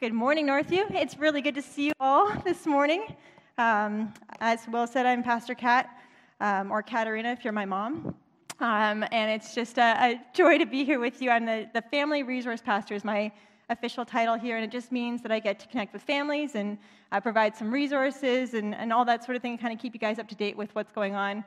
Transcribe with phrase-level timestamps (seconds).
[0.00, 0.92] Good morning, Northview.
[0.92, 3.14] It's really good to see you all this morning.
[3.58, 5.88] Um, as Will said, I'm Pastor Kat,
[6.40, 8.12] um, or Katarina if you're my mom.
[8.58, 11.30] Um, and it's just a, a, joy to be here with you.
[11.30, 13.30] I'm the, the Family Resource Pastor, is my
[13.70, 16.76] official title here, and it just means that I get to connect with families and
[17.12, 20.00] uh, provide some resources and, and all that sort of thing, kind of keep you
[20.00, 21.44] guys up to date with what's going on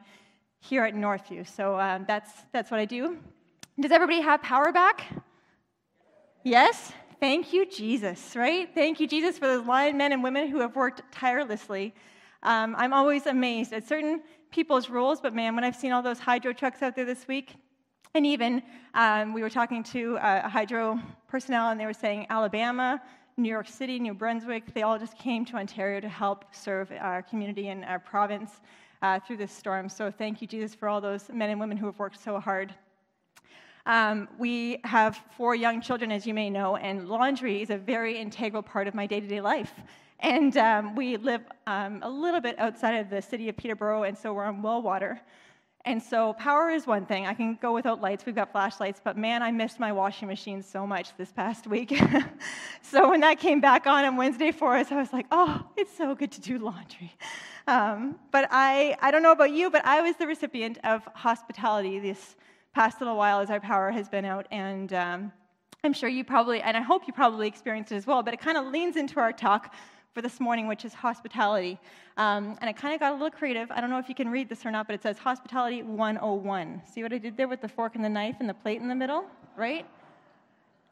[0.61, 1.45] here at Northview.
[1.45, 3.17] So um, that's, that's what I do.
[3.77, 5.03] Does everybody have power back?
[6.45, 6.93] Yes?
[7.19, 8.69] Thank you, Jesus, right?
[8.75, 11.95] Thank you, Jesus, for those linemen and women who have worked tirelessly.
[12.43, 16.19] Um, I'm always amazed at certain people's roles, but man, when I've seen all those
[16.19, 17.55] hydro trucks out there this week,
[18.13, 18.61] and even
[18.93, 23.01] um, we were talking to a hydro personnel, and they were saying Alabama,
[23.35, 27.23] New York City, New Brunswick, they all just came to Ontario to help serve our
[27.23, 28.61] community and our province
[29.01, 29.89] uh, through this storm.
[29.89, 32.75] So thank you, Jesus, for all those men and women who have worked so hard.
[33.87, 38.17] Um, we have four young children, as you may know, and laundry is a very
[38.17, 39.71] integral part of my day to day life.
[40.19, 44.17] And um, we live um, a little bit outside of the city of Peterborough, and
[44.17, 45.21] so we're on well water.
[45.85, 47.27] And so power is one thing.
[47.27, 48.25] I can go without lights.
[48.25, 51.97] We've got flashlights, but man, I missed my washing machine so much this past week.
[52.81, 55.95] so when that came back on on Wednesday for us, I was like, oh, it's
[55.95, 57.15] so good to do laundry.
[57.67, 61.99] Um, but I, I don't know about you, but I was the recipient of hospitality
[61.99, 62.35] this
[62.77, 64.45] past little while as our power has been out.
[64.51, 65.31] And um,
[65.83, 68.39] I'm sure you probably, and I hope you probably experienced it as well, but it
[68.39, 69.73] kind of leans into our talk
[70.13, 71.79] for this morning, which is hospitality.
[72.17, 73.71] Um, and I kind of got a little creative.
[73.71, 76.83] I don't know if you can read this or not, but it says Hospitality 101.
[76.85, 78.87] See what I did there with the fork and the knife and the plate in
[78.87, 79.83] the middle, right?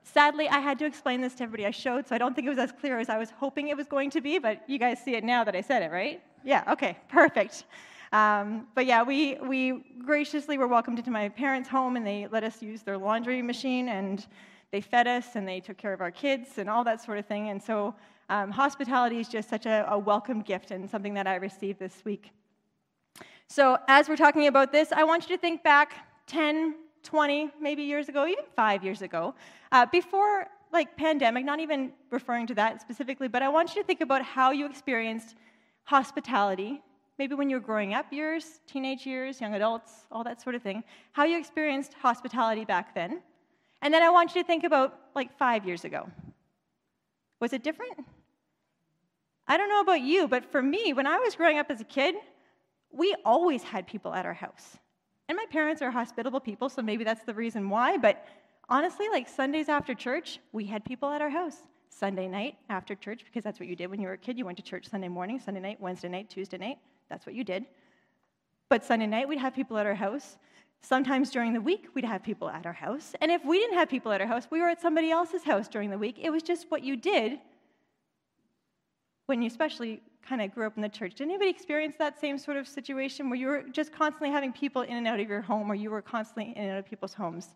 [0.02, 2.50] Sadly, I had to explain this to everybody I showed, so I don't think it
[2.50, 4.98] was as clear as I was hoping it was going to be, but you guys
[5.06, 6.20] see it now that I said it, right?
[6.44, 7.66] Yeah, okay, perfect.
[8.16, 12.46] Um, but yeah, we, we graciously were welcomed into my parents' home and they let
[12.46, 14.26] us use their laundry machine and
[14.72, 17.26] they fed us and they took care of our kids and all that sort of
[17.26, 17.50] thing.
[17.50, 17.94] And so
[18.30, 22.06] um, hospitality is just such a, a welcome gift and something that I received this
[22.06, 22.32] week.
[23.50, 27.84] So as we're talking about this, I want you to think back 10, 20, maybe
[27.84, 29.36] years ago, even five years ago,
[29.74, 33.86] uh, before like pandemic, not even referring to that specifically, but I want you to
[33.86, 35.36] think about how you experienced
[35.84, 36.82] hospitality
[37.18, 40.62] maybe when you were growing up years, teenage years, young adults, all that sort of
[40.62, 43.22] thing, how you experienced hospitality back then.
[43.82, 46.10] And then I want you to think about like five years ago.
[47.40, 47.94] Was it different?
[49.48, 51.86] I don't know about you, but for me, when I was growing up as a
[51.86, 52.16] kid,
[52.92, 54.78] we always had people at our house.
[55.28, 57.98] And my parents are hospitable people, so maybe that's the reason why.
[57.98, 58.26] But
[58.70, 61.58] honestly, like Sundays after church, we had people at our house.
[61.90, 64.38] Sunday night after church, because that's what you did when you were a kid.
[64.38, 66.78] You went to church Sunday morning, Sunday night, Wednesday night, Tuesday night.
[67.10, 67.66] That's what you did.
[68.70, 70.38] But Sunday night, we'd have people at our house.
[70.82, 73.14] Sometimes during the week, we'd have people at our house.
[73.22, 75.68] And if we didn't have people at our house, we were at somebody else's house
[75.68, 76.20] during the week.
[76.22, 77.40] It was just what you did
[79.26, 81.16] when you especially kind of grew up in the church.
[81.16, 84.82] Did anybody experience that same sort of situation where you were just constantly having people
[84.82, 87.14] in and out of your home or you were constantly in and out of people's
[87.14, 87.50] homes?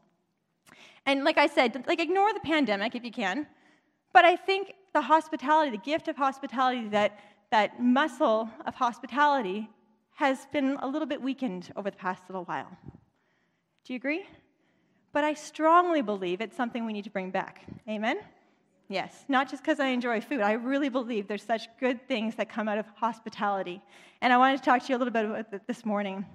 [1.05, 3.47] And like I said, like ignore the pandemic if you can.
[4.13, 7.19] But I think the hospitality, the gift of hospitality that
[7.51, 9.69] that muscle of hospitality
[10.15, 12.69] has been a little bit weakened over the past little while.
[13.85, 14.25] Do you agree?
[15.11, 17.65] But I strongly believe it's something we need to bring back.
[17.87, 18.19] Amen?
[18.89, 20.41] Yes, not just because I enjoy food.
[20.41, 23.81] I really believe there's such good things that come out of hospitality.
[24.21, 26.25] And I wanted to talk to you a little bit about it this morning.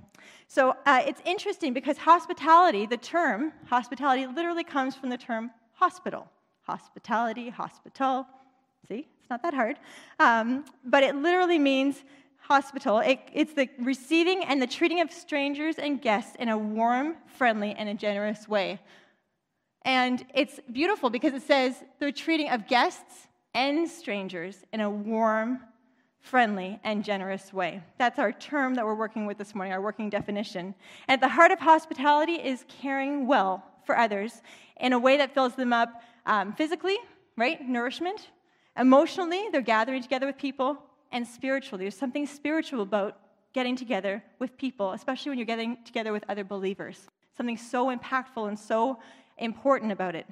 [0.47, 6.31] So uh, it's interesting because hospitality, the term hospitality, literally comes from the term hospital.
[6.63, 8.27] Hospitality, hospital.
[8.89, 9.79] See, it's not that hard.
[10.19, 12.05] Um, but it literally means
[12.37, 12.99] hospital.
[12.99, 17.73] It, it's the receiving and the treating of strangers and guests in a warm, friendly,
[17.73, 18.81] and a generous way.
[19.81, 25.61] And it's beautiful because it says the treating of guests and strangers in a warm,
[26.21, 27.83] friendly, and generous way.
[27.97, 30.75] That's our term that we're working with this morning, our working definition.
[31.09, 34.43] And at the heart of hospitality is caring well for others
[34.79, 36.99] in a way that fills them up um, physically,
[37.39, 37.67] right?
[37.67, 38.29] Nourishment,
[38.77, 40.79] Emotionally, they're gathering together with people,
[41.13, 43.19] and spiritually, there's something spiritual about
[43.53, 47.07] getting together with people, especially when you're getting together with other believers.
[47.37, 48.99] Something so impactful and so
[49.39, 50.27] important about it.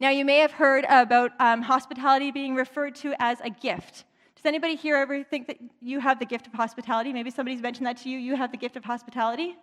[0.00, 4.04] Now, you may have heard about um, hospitality being referred to as a gift.
[4.34, 7.12] Does anybody here ever think that you have the gift of hospitality?
[7.12, 8.18] Maybe somebody's mentioned that to you.
[8.18, 9.56] You have the gift of hospitality?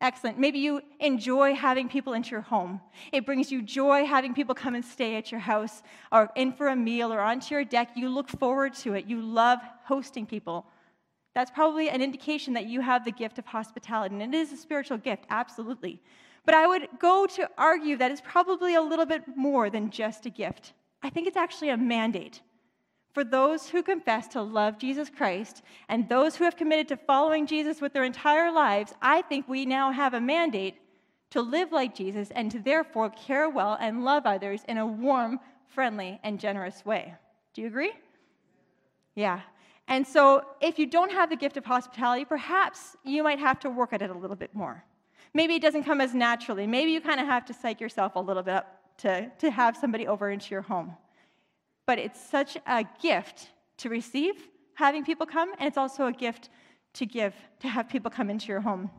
[0.00, 0.38] Excellent.
[0.38, 2.80] Maybe you enjoy having people into your home.
[3.12, 5.82] It brings you joy having people come and stay at your house
[6.12, 7.90] or in for a meal or onto your deck.
[7.94, 9.06] You look forward to it.
[9.06, 10.66] You love hosting people.
[11.34, 14.14] That's probably an indication that you have the gift of hospitality.
[14.14, 16.02] And it is a spiritual gift, absolutely.
[16.44, 20.26] But I would go to argue that it's probably a little bit more than just
[20.26, 20.74] a gift.
[21.02, 22.40] I think it's actually a mandate.
[23.14, 27.46] For those who confess to love Jesus Christ and those who have committed to following
[27.46, 30.74] Jesus with their entire lives, I think we now have a mandate
[31.30, 35.38] to live like Jesus and to therefore care well and love others in a warm,
[35.68, 37.14] friendly, and generous way.
[37.54, 37.92] Do you agree?
[39.14, 39.42] Yeah.
[39.86, 43.70] And so, if you don't have the gift of hospitality, perhaps you might have to
[43.70, 44.82] work at it a little bit more.
[45.34, 46.66] Maybe it doesn't come as naturally.
[46.66, 49.76] Maybe you kind of have to psych yourself a little bit up to, to have
[49.76, 50.96] somebody over into your home.
[51.86, 54.34] But it's such a gift to receive
[54.74, 56.50] having people come, and it's also a gift
[56.94, 58.90] to give, to have people come into your home.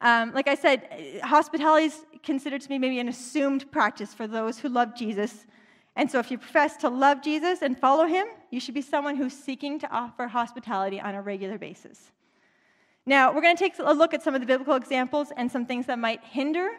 [0.00, 4.58] Um, like I said, hospitality is considered to be maybe an assumed practice for those
[4.58, 5.46] who love Jesus.
[5.96, 9.16] And so, if you profess to love Jesus and follow him, you should be someone
[9.16, 12.10] who's seeking to offer hospitality on a regular basis.
[13.06, 15.66] Now, we're going to take a look at some of the biblical examples and some
[15.66, 16.70] things that might hinder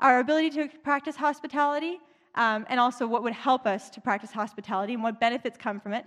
[0.00, 1.98] our ability to practice hospitality,
[2.38, 5.92] um, and also what would help us to practice hospitality and what benefits come from
[5.92, 6.06] it.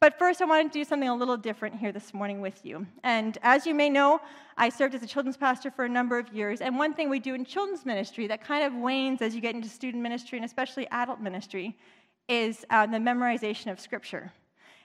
[0.00, 2.86] But first, I want to do something a little different here this morning with you.
[3.04, 4.20] And as you may know,
[4.56, 6.60] I served as a children's pastor for a number of years.
[6.60, 9.54] And one thing we do in children's ministry that kind of wanes as you get
[9.54, 11.76] into student ministry and especially adult ministry
[12.28, 14.32] is uh, the memorization of Scripture.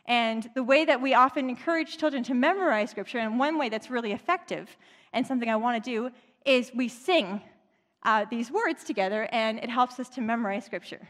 [0.05, 3.89] And the way that we often encourage children to memorize Scripture, and one way that's
[3.89, 4.75] really effective
[5.13, 6.11] and something I want to do,
[6.45, 7.41] is we sing
[8.05, 11.07] uh, these words together, and it helps us to memorize Scripture.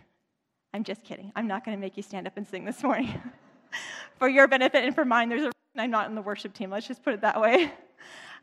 [0.73, 1.31] I'm just kidding.
[1.35, 3.21] I'm not going to make you stand up and sing this morning.
[4.19, 6.69] for your benefit and for mine, there's a reason I'm not in the worship team.
[6.71, 7.71] Let's just put it that way.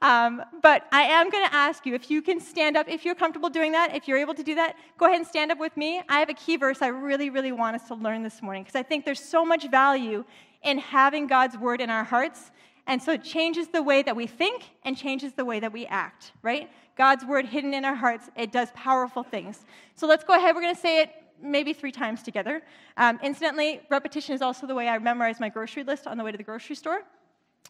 [0.03, 3.15] Um, but I am going to ask you if you can stand up, if you're
[3.15, 5.77] comfortable doing that, if you're able to do that, go ahead and stand up with
[5.77, 6.03] me.
[6.09, 8.75] I have a key verse I really, really want us to learn this morning because
[8.75, 10.25] I think there's so much value
[10.65, 12.51] in having God's word in our hearts.
[12.89, 15.87] And so it changes the way that we think and changes the way that we
[15.87, 16.69] act, right?
[16.97, 19.65] God's word hidden in our hearts, it does powerful things.
[19.95, 20.55] So let's go ahead.
[20.55, 21.11] We're going to say it
[21.43, 22.63] maybe three times together.
[22.97, 26.31] Um, incidentally, repetition is also the way I memorize my grocery list on the way
[26.31, 27.03] to the grocery store.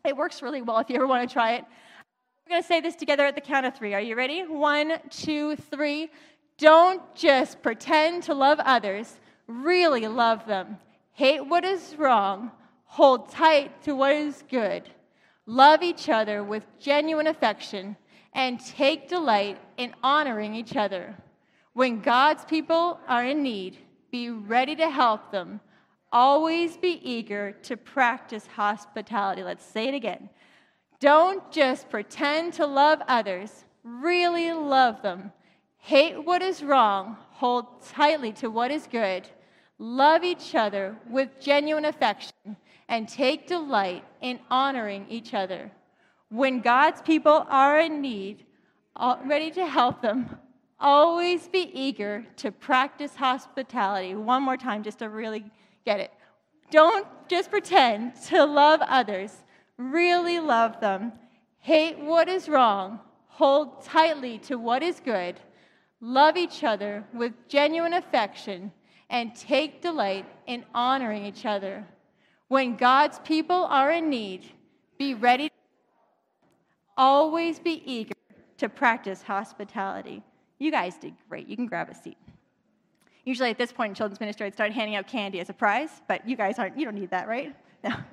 [0.05, 1.65] It works really well if you ever want to try it.
[2.47, 3.95] We're going to say this together at the count of three.
[3.95, 4.43] Are you ready?
[4.43, 6.11] One, two, three.
[6.59, 10.79] Don't just pretend to love others, really love them.
[11.13, 12.51] Hate what is wrong,
[12.85, 14.89] hold tight to what is good.
[15.47, 17.97] Love each other with genuine affection
[18.33, 21.15] and take delight in honoring each other.
[21.75, 23.79] When God's people are in need,
[24.11, 25.61] be ready to help them.
[26.13, 29.43] Always be eager to practice hospitality.
[29.43, 30.29] Let's say it again.
[31.01, 35.33] Don't just pretend to love others, really love them.
[35.79, 39.29] Hate what is wrong, hold tightly to what is good.
[39.79, 42.57] Love each other with genuine affection,
[42.89, 45.73] and take delight in honoring each other.
[46.33, 48.45] When God's people are in need,
[49.25, 50.39] ready to help them,
[50.83, 54.17] Always be eager to practice hospitality.
[54.17, 55.45] One more time, just to really
[55.85, 56.11] get it.
[56.73, 59.45] Don't just pretend to love others,
[59.77, 61.13] really love them.
[61.61, 65.39] Hate what is wrong, hold tightly to what is good,
[66.01, 68.73] love each other with genuine affection,
[69.09, 71.87] and take delight in honoring each other.
[72.49, 74.51] When God's people are in need,
[74.99, 75.52] be ready.
[76.97, 78.15] Always be eager
[78.59, 80.23] to practice hospitality.
[80.59, 81.49] You guys did great.
[81.49, 82.19] You can grab a seat.
[83.25, 85.91] Usually at this point in children's ministry, I'd start handing out candy as a prize,
[86.09, 87.55] but you guys aren't, you don't need that, right?
[87.85, 87.95] No.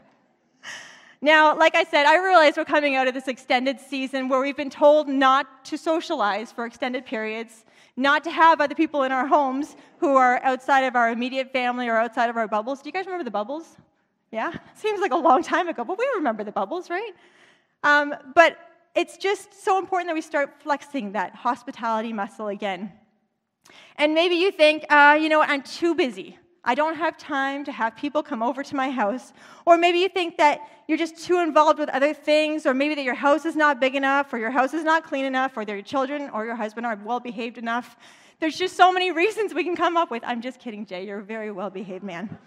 [1.21, 4.55] Now, like I said, I realize we're coming out of this extended season where we've
[4.55, 7.65] been told not to socialize for extended periods,
[7.97, 11.89] not to have other people in our homes who are outside of our immediate family
[11.89, 12.81] or outside of our bubbles.
[12.81, 13.75] Do you guys remember the bubbles?
[14.31, 14.53] Yeah?
[14.75, 17.11] Seems like a long time ago, but we remember the bubbles, right?
[17.83, 18.57] Um, but
[18.99, 22.91] it's just so important that we start flexing that hospitality muscle again.
[23.95, 26.37] And maybe you think, uh, you know I'm too busy.
[26.65, 29.31] I don't have time to have people come over to my house.
[29.65, 33.05] Or maybe you think that you're just too involved with other things, or maybe that
[33.05, 35.71] your house is not big enough, or your house is not clean enough, or that
[35.71, 37.95] your children or your husband aren't well behaved enough.
[38.41, 40.23] There's just so many reasons we can come up with.
[40.25, 41.05] I'm just kidding, Jay.
[41.07, 42.37] You're a very well behaved man.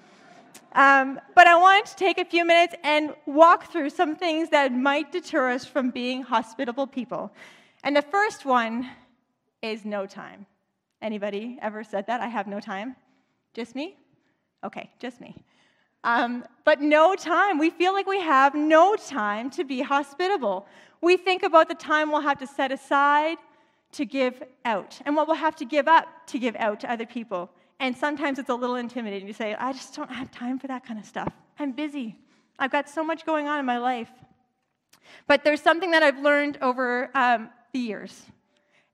[0.72, 4.72] Um, but I wanted to take a few minutes and walk through some things that
[4.72, 7.32] might deter us from being hospitable people.
[7.84, 8.88] And the first one
[9.60, 10.46] is no time.
[11.00, 12.20] Anybody ever said that?
[12.20, 12.96] I have no time?
[13.54, 13.96] Just me?
[14.64, 15.36] Okay, just me.
[16.04, 17.58] Um, but no time.
[17.58, 20.66] We feel like we have no time to be hospitable.
[21.00, 23.38] We think about the time we'll have to set aside
[23.92, 27.06] to give out and what we'll have to give up to give out to other
[27.06, 27.50] people.
[27.82, 30.86] And sometimes it's a little intimidating to say, I just don't have time for that
[30.86, 31.32] kind of stuff.
[31.58, 32.16] I'm busy.
[32.56, 34.08] I've got so much going on in my life.
[35.26, 38.22] But there's something that I've learned over um, the years.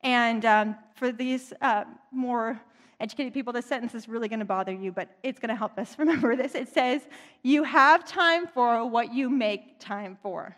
[0.03, 2.59] And um, for these uh, more
[2.99, 5.79] educated people, this sentence is really going to bother you, but it's going to help
[5.79, 6.55] us remember this.
[6.55, 7.03] It says,
[7.43, 10.57] You have time for what you make time for.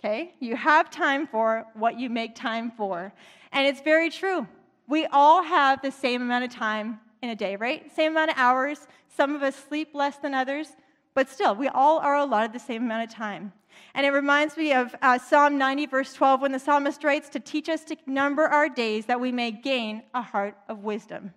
[0.00, 0.32] Okay?
[0.40, 3.12] You have time for what you make time for.
[3.52, 4.48] And it's very true.
[4.88, 7.94] We all have the same amount of time in a day, right?
[7.94, 8.86] Same amount of hours.
[9.16, 10.68] Some of us sleep less than others,
[11.14, 13.52] but still, we all are allotted the same amount of time.
[13.94, 17.40] And it reminds me of uh, Psalm 90, verse 12, when the psalmist writes, To
[17.40, 21.32] teach us to number our days that we may gain a heart of wisdom.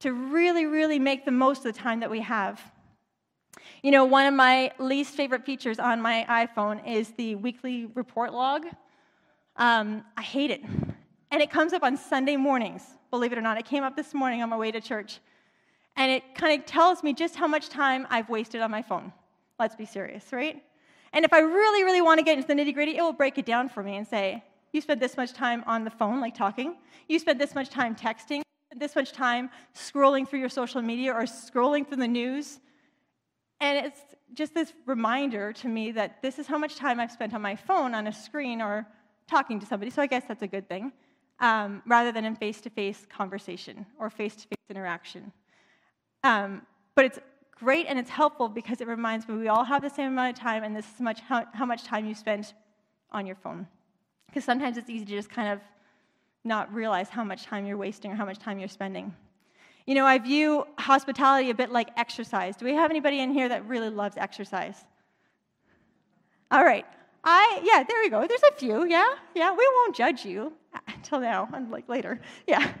[0.00, 2.60] To really, really make the most of the time that we have.
[3.82, 8.32] You know, one of my least favorite features on my iPhone is the weekly report
[8.32, 8.66] log.
[9.56, 10.62] Um, I hate it.
[11.32, 13.56] And it comes up on Sunday mornings, believe it or not.
[13.56, 15.18] It came up this morning on my way to church.
[15.96, 19.14] And it kind of tells me just how much time I've wasted on my phone.
[19.58, 20.62] Let's be serious, right?
[21.14, 23.38] And if I really, really want to get into the nitty gritty, it will break
[23.38, 26.34] it down for me and say, you spent this much time on the phone, like
[26.34, 26.76] talking.
[27.08, 28.42] You spent this much time texting,
[28.76, 32.60] this much time scrolling through your social media or scrolling through the news.
[33.58, 34.00] And it's
[34.34, 37.56] just this reminder to me that this is how much time I've spent on my
[37.56, 38.86] phone, on a screen, or
[39.26, 39.90] talking to somebody.
[39.90, 40.92] So I guess that's a good thing,
[41.42, 45.30] um, rather than in face to face conversation or face to face interaction.
[46.24, 46.62] Um,
[46.94, 47.18] but it's
[47.58, 50.42] great and it's helpful because it reminds me we all have the same amount of
[50.42, 52.54] time, and this is much how, how much time you spend
[53.10, 53.66] on your phone.
[54.28, 55.60] Because sometimes it's easy to just kind of
[56.44, 59.14] not realize how much time you're wasting or how much time you're spending.
[59.86, 62.56] You know, I view hospitality a bit like exercise.
[62.56, 64.76] Do we have anybody in here that really loves exercise?
[66.52, 66.86] All right.
[67.24, 68.26] I, yeah, there you go.
[68.26, 69.06] There's a few, yeah?
[69.34, 70.52] Yeah, we won't judge you
[70.88, 72.20] until now, and like later.
[72.46, 72.72] Yeah.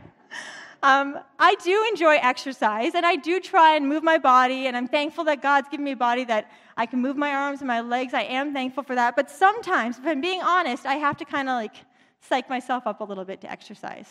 [0.82, 4.88] Um, I do enjoy exercise, and I do try and move my body, and I'm
[4.88, 7.80] thankful that God's given me a body that I can move my arms and my
[7.80, 8.14] legs.
[8.14, 9.14] I am thankful for that.
[9.14, 11.76] But sometimes, if I'm being honest, I have to kind of like
[12.20, 14.10] psych myself up a little bit to exercise.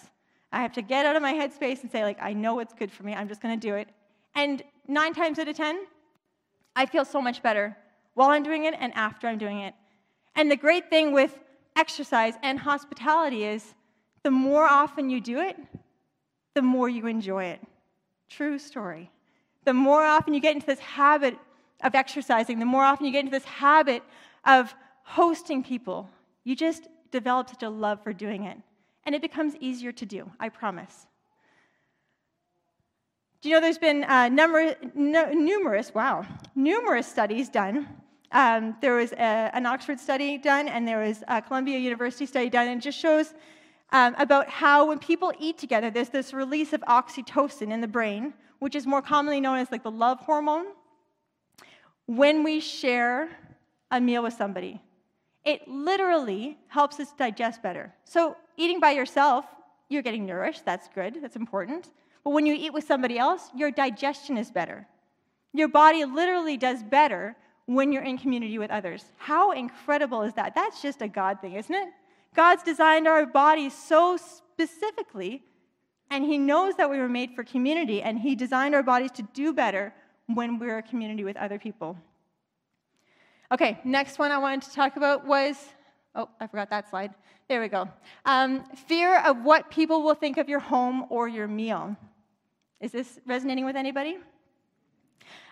[0.53, 2.91] I have to get out of my headspace and say, like, I know what's good
[2.91, 3.13] for me.
[3.13, 3.89] I'm just going to do it.
[4.35, 5.85] And nine times out of ten,
[6.75, 7.75] I feel so much better
[8.13, 9.73] while I'm doing it and after I'm doing it.
[10.35, 11.38] And the great thing with
[11.75, 13.73] exercise and hospitality is
[14.23, 15.57] the more often you do it,
[16.53, 17.61] the more you enjoy it.
[18.29, 19.11] True story.
[19.65, 21.38] The more often you get into this habit
[21.83, 24.03] of exercising, the more often you get into this habit
[24.45, 24.73] of
[25.03, 26.09] hosting people,
[26.43, 28.57] you just develop such a love for doing it.
[29.05, 31.07] And it becomes easier to do, I promise.
[33.41, 37.88] Do you know there's been uh, number, no, numerous, wow, numerous studies done.
[38.31, 42.50] Um, there was a, an Oxford study done, and there was a Columbia University study
[42.50, 43.33] done, and it just shows
[43.91, 48.33] um, about how when people eat together, there's this release of oxytocin in the brain,
[48.59, 50.67] which is more commonly known as like the love hormone.
[52.05, 53.29] When we share
[53.91, 54.81] a meal with somebody,
[55.43, 57.93] it literally helps us digest better.
[58.05, 59.45] So, eating by yourself,
[59.89, 61.91] you're getting nourished, that's good, that's important.
[62.23, 64.88] But when you eat with somebody else, your digestion is better.
[65.53, 67.35] Your body literally does better
[67.65, 69.06] when you're in community with others.
[69.18, 70.56] How incredible is that?
[70.56, 71.89] That's just a God thing, isn't it?
[72.36, 75.44] God's designed our bodies so specifically,
[76.10, 79.24] and He knows that we were made for community, and He designed our bodies to
[79.34, 79.94] do better
[80.27, 81.98] when we're a community with other people.
[83.51, 85.58] Okay, next one I wanted to talk about was
[86.15, 87.13] oh, I forgot that slide.
[87.48, 87.89] There we go.
[88.25, 91.98] Um, fear of what people will think of your home or your meal.
[92.80, 94.18] Is this resonating with anybody?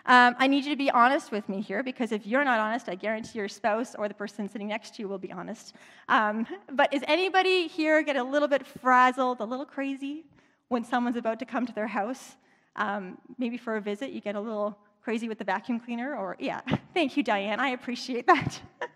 [0.06, 2.88] Um, I need you to be honest with me here because if you're not honest,
[2.88, 5.74] I guarantee your spouse or the person sitting next to you will be honest.
[6.08, 10.24] Um, but is anybody here get a little bit frazzled, a little crazy
[10.68, 12.36] when someone's about to come to their house?
[12.76, 16.36] Um, maybe for a visit, you get a little crazy with the vacuum cleaner, or
[16.38, 16.60] yeah,
[16.94, 17.60] thank you, Diane.
[17.60, 18.60] I appreciate that.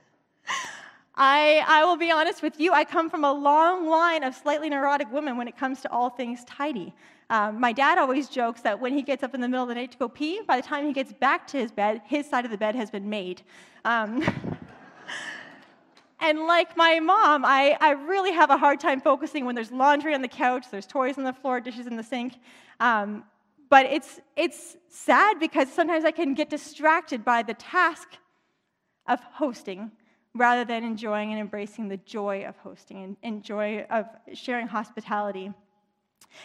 [1.16, 4.68] I, I will be honest with you, I come from a long line of slightly
[4.68, 6.92] neurotic women when it comes to all things tidy.
[7.30, 9.74] Um, my dad always jokes that when he gets up in the middle of the
[9.74, 12.44] night to go pee, by the time he gets back to his bed, his side
[12.44, 13.42] of the bed has been made.
[13.84, 14.22] Um,
[16.20, 20.14] and like my mom, I, I really have a hard time focusing when there's laundry
[20.14, 22.34] on the couch, there's toys on the floor, dishes in the sink.
[22.80, 23.24] Um,
[23.70, 28.08] but it's, it's sad because sometimes I can get distracted by the task
[29.06, 29.90] of hosting
[30.34, 35.52] rather than enjoying and embracing the joy of hosting and, and joy of sharing hospitality.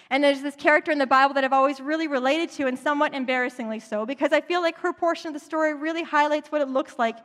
[0.09, 3.13] And there's this character in the Bible that I've always really related to, and somewhat
[3.13, 6.67] embarrassingly so, because I feel like her portion of the story really highlights what it
[6.67, 7.17] looks like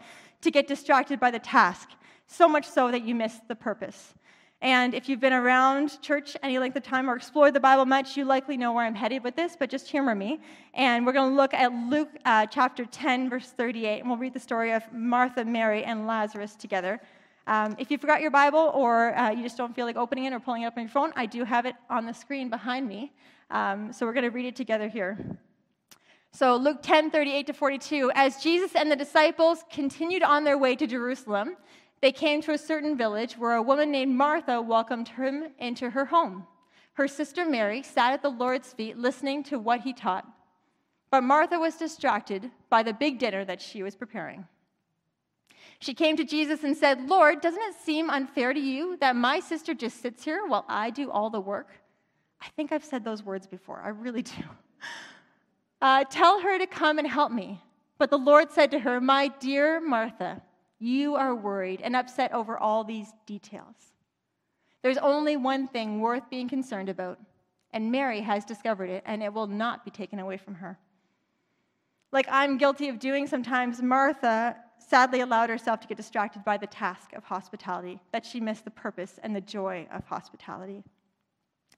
[0.43, 1.91] to get distracted by the task,
[2.27, 4.15] so much so that you miss the purpose.
[4.65, 8.17] And if you've been around church any length of time or explored the Bible much,
[8.17, 10.41] you likely know where I'm headed with this, but just humor me.
[10.73, 14.33] And we're going to look at Luke uh, chapter 10, verse 38, and we'll read
[14.33, 16.99] the story of Martha, Mary, and Lazarus together.
[17.47, 20.33] Um, if you forgot your Bible or uh, you just don't feel like opening it
[20.33, 22.89] or pulling it up on your phone, I do have it on the screen behind
[22.89, 23.13] me.
[23.51, 25.19] Um, so we're going to read it together here.
[26.33, 28.11] So Luke 10, 38 to 42.
[28.15, 31.57] As Jesus and the disciples continued on their way to Jerusalem,
[32.01, 36.07] they came to a certain village where a woman named Martha welcomed him into her
[36.07, 36.47] home.
[36.95, 40.27] Her sister Mary sat at the Lord's feet listening to what he taught.
[41.11, 44.47] But Martha was distracted by the big dinner that she was preparing.
[45.85, 49.39] She came to Jesus and said, Lord, doesn't it seem unfair to you that my
[49.39, 51.69] sister just sits here while I do all the work?
[52.41, 53.83] I think I've said those words before.
[53.85, 54.33] I really do.
[55.83, 57.61] Uh, tell her to come and help me.
[57.99, 60.41] But the Lord said to her, My dear Martha,
[60.79, 63.75] you are worried and upset over all these details.
[64.83, 67.19] There's only one thing worth being concerned about,
[67.71, 70.79] and Mary has discovered it, and it will not be taken away from her.
[72.13, 74.57] Like I'm guilty of doing sometimes, Martha
[74.89, 78.71] sadly allowed herself to get distracted by the task of hospitality, that she missed the
[78.71, 80.83] purpose and the joy of hospitality.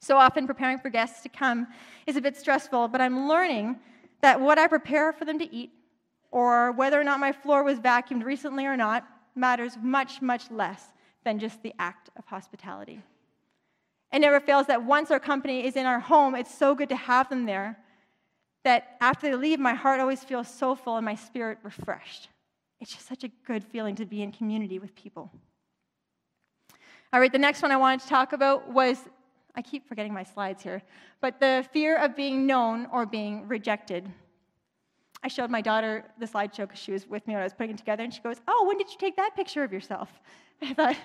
[0.00, 1.68] So often, preparing for guests to come
[2.06, 3.78] is a bit stressful, but I'm learning
[4.20, 5.72] that what I prepare for them to eat,
[6.30, 10.82] or whether or not my floor was vacuumed recently or not, matters much, much less
[11.25, 13.02] than just the act of hospitality.
[14.12, 16.96] It never fails that once our company is in our home, it's so good to
[16.96, 17.78] have them there
[18.64, 22.28] that after they leave, my heart always feels so full and my spirit refreshed.
[22.80, 25.30] It's just such a good feeling to be in community with people.
[27.12, 28.99] All right, the next one I wanted to talk about was
[29.54, 30.83] I keep forgetting my slides here,
[31.21, 34.06] but the fear of being known or being rejected.
[35.23, 37.71] I showed my daughter the slideshow because she was with me when I was putting
[37.71, 40.11] it together, and she goes, Oh, when did you take that picture of yourself?
[40.62, 40.97] I thought,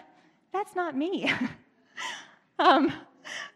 [0.51, 1.32] That's not me.
[2.60, 2.92] um,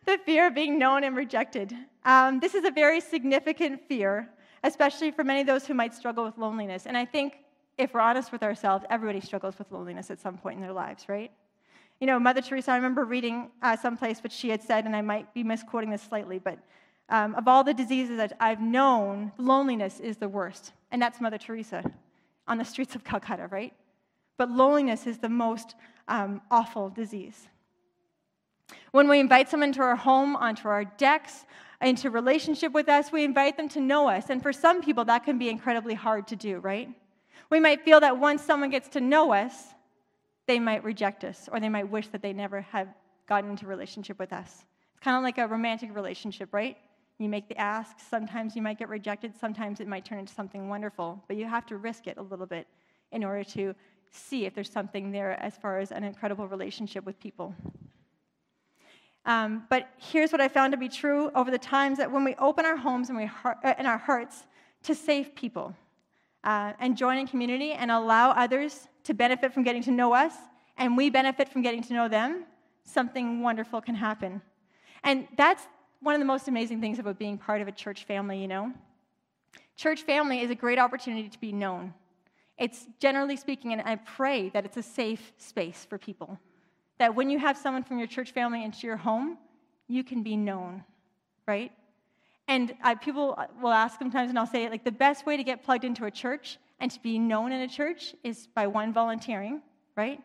[0.06, 1.76] the fear of being known and rejected.
[2.06, 4.30] Um, this is a very significant fear,
[4.64, 6.86] especially for many of those who might struggle with loneliness.
[6.86, 7.34] And I think
[7.78, 11.10] if we're honest with ourselves, everybody struggles with loneliness at some point in their lives,
[11.10, 11.32] right?
[12.00, 15.02] You know, Mother Teresa, I remember reading uh, someplace what she had said, and I
[15.02, 16.60] might be misquoting this slightly, but
[17.10, 20.74] um, of all the diseases that I've known, loneliness is the worst.
[20.92, 21.84] And that's Mother Teresa
[22.48, 23.74] on the streets of Calcutta, right?
[24.38, 25.76] But loneliness is the most
[26.08, 27.48] um, awful disease.
[28.92, 31.46] When we invite someone to our home, onto our decks,
[31.82, 34.30] into relationship with us, we invite them to know us.
[34.30, 36.90] And for some people, that can be incredibly hard to do, right?
[37.50, 39.54] We might feel that once someone gets to know us,
[40.48, 42.94] they might reject us or they might wish that they never had
[43.28, 44.66] gotten into relationship with us.
[44.94, 46.78] It's kind of like a romantic relationship, right?
[47.18, 50.68] You make the ask, sometimes you might get rejected, sometimes it might turn into something
[50.68, 52.68] wonderful, but you have to risk it a little bit
[53.12, 53.74] in order to
[54.12, 57.56] see if there's something there as far as an incredible relationship with people.
[59.26, 62.36] Um, but here's what I found to be true over the times that when we
[62.36, 64.46] open our homes and, we heart, uh, and our hearts
[64.84, 65.76] to save people
[66.46, 70.34] uh, and join in community and allow others to benefit from getting to know us,
[70.78, 72.46] and we benefit from getting to know them,
[72.84, 74.42] something wonderful can happen.
[75.04, 75.64] And that's
[76.02, 78.72] one of the most amazing things about being part of a church family, you know?
[79.76, 81.94] Church family is a great opportunity to be known.
[82.58, 86.40] It's generally speaking, and I pray that it's a safe space for people.
[87.00, 89.38] That when you have someone from your church family into your home,
[89.88, 90.84] you can be known,
[91.48, 91.72] right?
[92.48, 95.64] And I, people will ask sometimes, and I'll say, like, the best way to get
[95.64, 99.62] plugged into a church and to be known in a church is by one, volunteering,
[99.96, 100.20] right?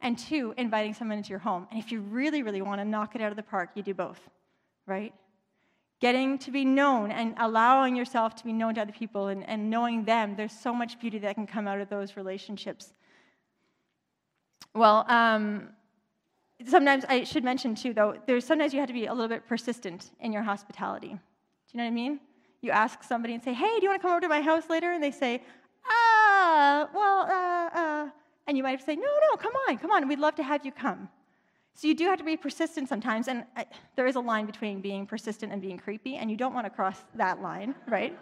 [0.00, 1.66] And two, inviting someone into your home.
[1.70, 3.94] And if you really, really want to knock it out of the park, you do
[3.94, 4.20] both,
[4.86, 5.12] right?
[6.00, 9.70] Getting to be known and allowing yourself to be known to other people and, and
[9.70, 12.92] knowing them, there's so much beauty that can come out of those relationships.
[14.74, 15.70] Well, um,
[16.66, 19.48] sometimes I should mention too, though, there's sometimes you have to be a little bit
[19.48, 21.18] persistent in your hospitality.
[21.66, 22.20] Do you know what I mean?
[22.62, 24.68] You ask somebody and say, hey, do you want to come over to my house
[24.70, 24.92] later?
[24.92, 25.42] And they say,
[25.88, 28.10] ah, well, uh, uh.
[28.46, 30.72] And you might say, no, no, come on, come on, we'd love to have you
[30.72, 31.08] come.
[31.74, 34.80] So you do have to be persistent sometimes, and I, there is a line between
[34.80, 38.16] being persistent and being creepy, and you don't want to cross that line, right?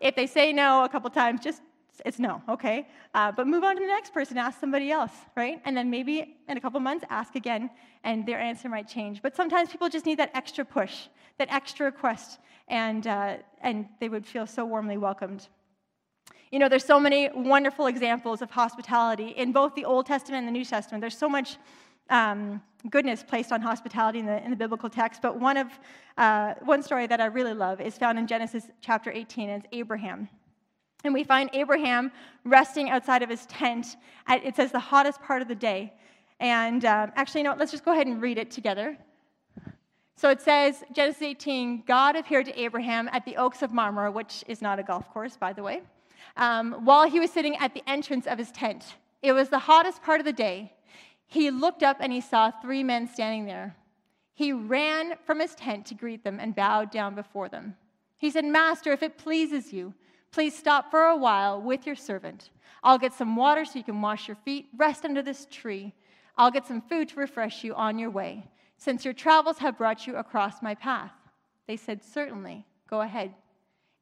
[0.00, 1.62] if they say no a couple times, just
[2.04, 2.88] it's no, okay?
[3.14, 5.60] Uh, but move on to the next person, ask somebody else, right?
[5.64, 7.70] And then maybe in a couple months, ask again,
[8.04, 9.22] and their answer might change.
[9.22, 11.08] But sometimes people just need that extra push,
[11.38, 15.48] that extra request, and, uh, and they would feel so warmly welcomed.
[16.50, 20.48] You know, there's so many wonderful examples of hospitality in both the Old Testament and
[20.48, 21.00] the New Testament.
[21.00, 21.58] There's so much
[22.10, 22.60] um,
[22.90, 25.22] goodness placed on hospitality in the, in the biblical text.
[25.22, 25.68] But one, of,
[26.16, 29.72] uh, one story that I really love is found in Genesis chapter 18, and it's
[29.72, 30.28] Abraham.
[31.04, 32.12] And we find Abraham
[32.44, 35.92] resting outside of his tent at, it says, the hottest part of the day.
[36.38, 38.96] And um, actually, you know, let's just go ahead and read it together.
[40.16, 44.44] So it says, Genesis 18, God appeared to Abraham at the Oaks of Mamre, which
[44.46, 45.82] is not a golf course, by the way
[46.36, 48.94] um, while he was sitting at the entrance of his tent.
[49.22, 50.72] It was the hottest part of the day.
[51.26, 53.76] He looked up and he saw three men standing there.
[54.34, 57.76] He ran from his tent to greet them and bowed down before them.
[58.16, 59.94] He said, Master, if it pleases you,
[60.32, 62.50] please stop for a while with your servant.
[62.82, 65.92] I'll get some water so you can wash your feet, rest under this tree.
[66.36, 68.46] I'll get some food to refresh you on your way,
[68.78, 71.12] since your travels have brought you across my path.
[71.66, 73.34] They said, Certainly, go ahead.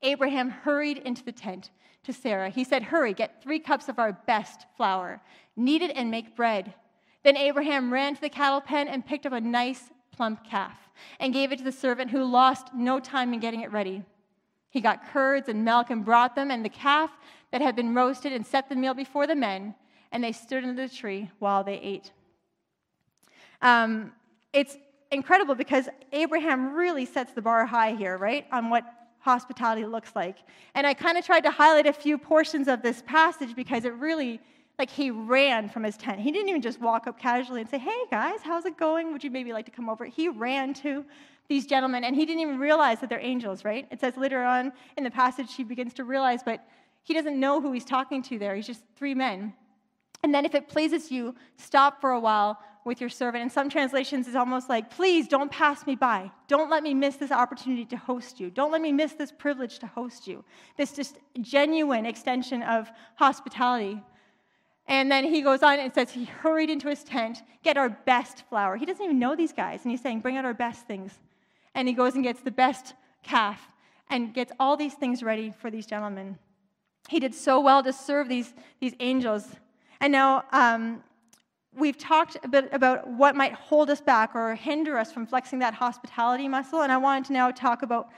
[0.02, 1.70] Abraham hurried into the tent
[2.04, 2.50] to Sarah.
[2.50, 5.20] He said, Hurry, get three cups of our best flour,
[5.56, 6.74] knead it, and make bread.
[7.24, 10.76] Then Abraham ran to the cattle pen and picked up a nice plump calf
[11.18, 14.04] and gave it to the servant who lost no time in getting it ready.
[14.70, 17.10] He got curds and milk and brought them, and the calf
[17.50, 19.74] that had been roasted, and set the meal before the men,
[20.12, 22.12] and they stood under the tree while they ate.
[23.62, 24.12] Um,
[24.52, 24.76] it's
[25.10, 28.84] incredible because Abraham really sets the bar high here, right, on what
[29.20, 30.36] hospitality looks like.
[30.74, 33.94] And I kind of tried to highlight a few portions of this passage because it
[33.94, 34.40] really,
[34.78, 36.20] like, he ran from his tent.
[36.20, 39.12] He didn't even just walk up casually and say, Hey, guys, how's it going?
[39.12, 40.04] Would you maybe like to come over?
[40.04, 41.04] He ran to
[41.48, 43.86] these gentlemen, and he didn't even realize that they're angels, right?
[43.90, 46.66] It says later on in the passage he begins to realize, but
[47.02, 48.54] he doesn't know who he's talking to there.
[48.54, 49.54] He's just three men.
[50.22, 53.42] And then, if it pleases you, stop for a while with your servant.
[53.42, 56.30] In some translations, it's almost like, please don't pass me by.
[56.48, 58.50] Don't let me miss this opportunity to host you.
[58.50, 60.44] Don't let me miss this privilege to host you.
[60.76, 64.02] This just genuine extension of hospitality.
[64.86, 68.42] And then he goes on and says he hurried into his tent, get our best
[68.48, 68.76] flour.
[68.76, 71.12] He doesn't even know these guys, and he's saying, bring out our best things.
[71.78, 73.60] And he goes and gets the best calf
[74.10, 76.36] and gets all these things ready for these gentlemen.
[77.08, 79.46] He did so well to serve these, these angels.
[80.00, 81.04] And now um,
[81.72, 85.60] we've talked a bit about what might hold us back or hinder us from flexing
[85.60, 88.08] that hospitality muscle, and I wanted to now talk about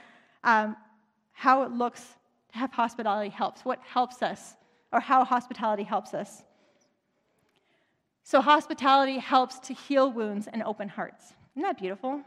[0.43, 0.75] um,
[1.31, 2.01] how it looks
[2.53, 4.55] to have hospitality helps, what helps us,
[4.91, 6.41] or how hospitality helps us.
[8.23, 11.33] So, hospitality helps to heal wounds and open hearts.
[11.55, 12.23] Isn't that beautiful?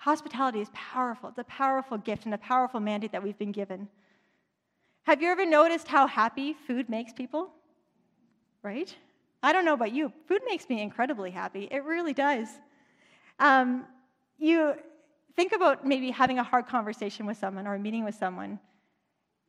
[0.00, 1.28] Hospitality is powerful.
[1.28, 3.86] It's a powerful gift and a powerful mandate that we've been given.
[5.02, 7.50] Have you ever noticed how happy food makes people?
[8.62, 8.96] Right?
[9.42, 11.68] I don't know about you, food makes me incredibly happy.
[11.70, 12.48] It really does.
[13.38, 13.84] Um,
[14.38, 14.72] you
[15.36, 18.58] think about maybe having a hard conversation with someone or a meeting with someone.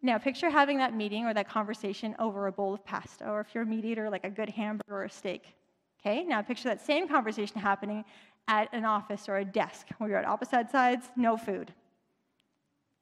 [0.02, 3.48] Now, picture having that meeting or that conversation over a bowl of pasta, or if
[3.56, 5.56] you're a meat eater, like a good hamburger or a steak.
[6.02, 8.04] Okay, now picture that same conversation happening
[8.48, 11.74] at an office or a desk where you're at opposite sides, no food.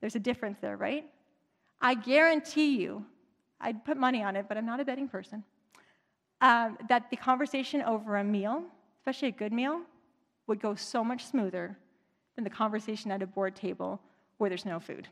[0.02, 1.06] There's a difference there, right?
[1.82, 3.06] I guarantee you,
[3.60, 5.44] I'd put money on it, but I'm not a betting person
[6.42, 8.64] um, that the conversation over a meal,
[9.00, 9.82] especially a good meal,
[10.48, 11.78] would go so much smoother
[12.36, 14.02] than the conversation at a board table
[14.38, 15.08] where there's no food.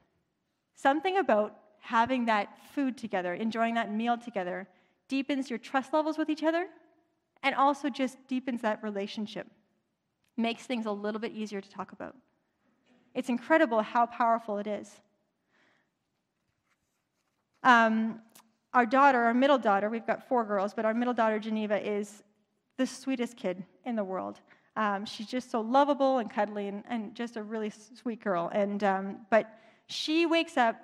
[0.75, 4.67] Something about having that food together, enjoying that meal together,
[5.07, 6.67] deepens your trust levels with each other
[7.43, 9.47] and also just deepens that relationship,
[10.37, 12.15] makes things a little bit easier to talk about.
[13.13, 14.91] It's incredible how powerful it is.
[17.63, 18.21] Um,
[18.73, 22.23] our daughter, our middle daughter, we've got four girls, but our middle daughter, Geneva, is
[22.77, 24.39] the sweetest kid in the world.
[24.75, 28.51] Um, she's just so lovable and cuddly and, and just a really sweet girl.
[28.53, 29.49] And, um, but
[29.87, 30.75] she wakes up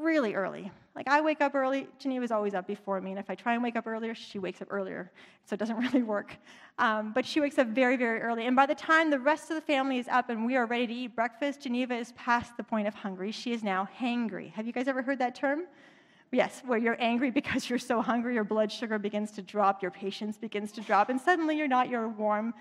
[0.00, 0.70] really early.
[0.94, 3.62] Like I wake up early, Geneva's always up before me, and if I try and
[3.62, 5.10] wake up earlier, she wakes up earlier.
[5.46, 6.36] So it doesn't really work.
[6.78, 8.46] Um, but she wakes up very, very early.
[8.46, 10.86] And by the time the rest of the family is up and we are ready
[10.86, 13.30] to eat breakfast, Geneva is past the point of hungry.
[13.32, 14.52] She is now hangry.
[14.52, 15.64] Have you guys ever heard that term?
[16.30, 19.90] Yes, where you're angry because you're so hungry, your blood sugar begins to drop, your
[19.90, 22.54] patience begins to drop, and suddenly you're not your warm,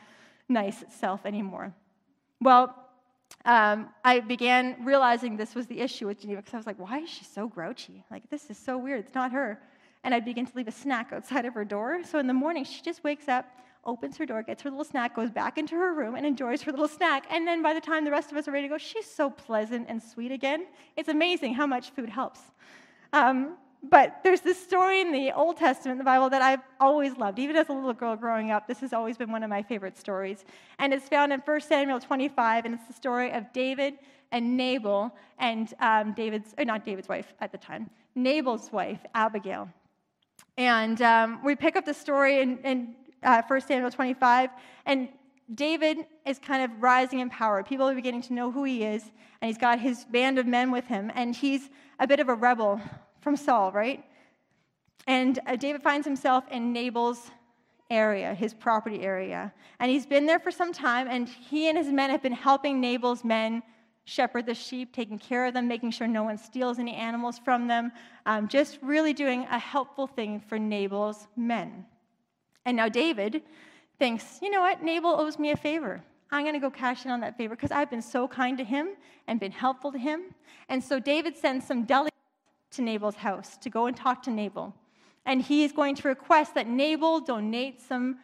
[0.47, 1.73] nice self anymore.
[2.41, 2.75] Well,
[3.45, 6.99] um, I began realizing this was the issue with Geneva because I was like, why
[6.99, 8.03] is she so grouchy?
[8.11, 8.99] Like, this is so weird.
[8.99, 9.59] It's not her.
[10.03, 12.03] And I begin to leave a snack outside of her door.
[12.03, 13.45] So in the morning, she just wakes up,
[13.85, 16.71] opens her door, gets her little snack, goes back into her room, and enjoys her
[16.71, 17.25] little snack.
[17.29, 19.29] And then by the time the rest of us are ready to go, she's so
[19.29, 20.65] pleasant and sweet again.
[20.95, 22.39] It's amazing how much food helps.
[23.13, 27.39] Um, but there's this story in the Old Testament, the Bible, that I've always loved.
[27.39, 29.97] Even as a little girl growing up, this has always been one of my favorite
[29.97, 30.45] stories.
[30.77, 33.95] And it's found in 1 Samuel 25, and it's the story of David
[34.31, 39.67] and Nabal, and um, David's, or not David's wife at the time, Nabal's wife, Abigail.
[40.57, 44.51] And um, we pick up the story in, in uh, 1 Samuel 25,
[44.85, 45.09] and
[45.55, 47.63] David is kind of rising in power.
[47.63, 49.03] People are beginning to know who he is,
[49.41, 52.35] and he's got his band of men with him, and he's a bit of a
[52.35, 52.79] rebel
[53.21, 54.03] from Saul, right?
[55.07, 57.31] And uh, David finds himself in Nabal's
[57.89, 59.53] area, his property area.
[59.79, 62.79] And he's been there for some time, and he and his men have been helping
[62.79, 63.63] Nabal's men
[64.05, 67.67] shepherd the sheep, taking care of them, making sure no one steals any animals from
[67.67, 67.91] them,
[68.25, 71.85] um, just really doing a helpful thing for Nabal's men.
[72.65, 73.43] And now David
[73.99, 74.83] thinks, you know what?
[74.83, 76.01] Nabal owes me a favor.
[76.31, 78.63] I'm going to go cash in on that favor because I've been so kind to
[78.63, 78.89] him
[79.27, 80.33] and been helpful to him.
[80.69, 82.10] And so David sends some delegates
[82.71, 84.73] to Nabal's house to go and talk to Nabal.
[85.25, 88.17] And he is going to request that Nabal donate some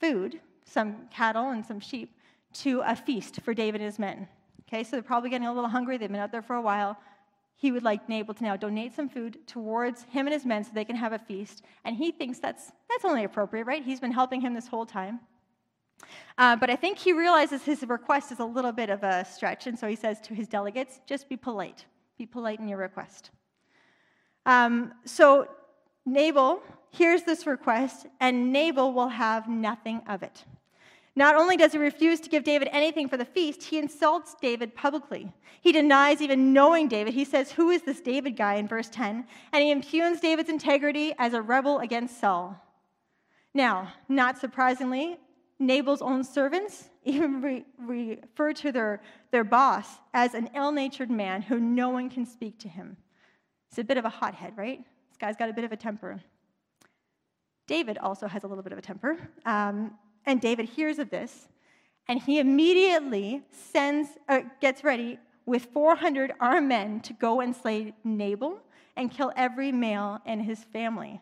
[0.00, 2.16] food, some cattle and some sheep,
[2.54, 4.28] to a feast for David and his men.
[4.68, 5.98] Okay, so they're probably getting a little hungry.
[5.98, 6.96] They've been out there for a while.
[7.56, 10.70] He would like Nabal to now donate some food towards him and his men so
[10.74, 11.62] they can have a feast.
[11.84, 13.84] And he thinks that's, that's only appropriate, right?
[13.84, 15.20] He's been helping him this whole time.
[16.36, 19.66] Uh, but I think he realizes his request is a little bit of a stretch,
[19.66, 21.84] and so he says to his delegates, just be polite.
[22.18, 23.30] Be polite in your request.
[24.46, 25.48] Um, so
[26.06, 30.44] Nabal hears this request, and Nabal will have nothing of it.
[31.16, 34.74] Not only does he refuse to give David anything for the feast, he insults David
[34.74, 35.32] publicly.
[35.60, 37.14] He denies even knowing David.
[37.14, 39.24] He says, Who is this David guy in verse 10?
[39.52, 42.60] And he impugns David's integrity as a rebel against Saul.
[43.54, 45.18] Now, not surprisingly,
[45.60, 51.42] Nabal's own servants even re- refer to their, their boss as an ill natured man
[51.42, 52.96] who no one can speak to him.
[53.74, 54.78] He's a bit of a hothead, right?
[54.78, 56.20] This guy's got a bit of a temper.
[57.66, 59.18] David also has a little bit of a temper.
[59.44, 61.48] Um, and David hears of this,
[62.06, 67.94] and he immediately sends, uh, gets ready with 400 armed men to go and slay
[68.04, 68.60] Nabal
[68.94, 71.20] and kill every male in his family.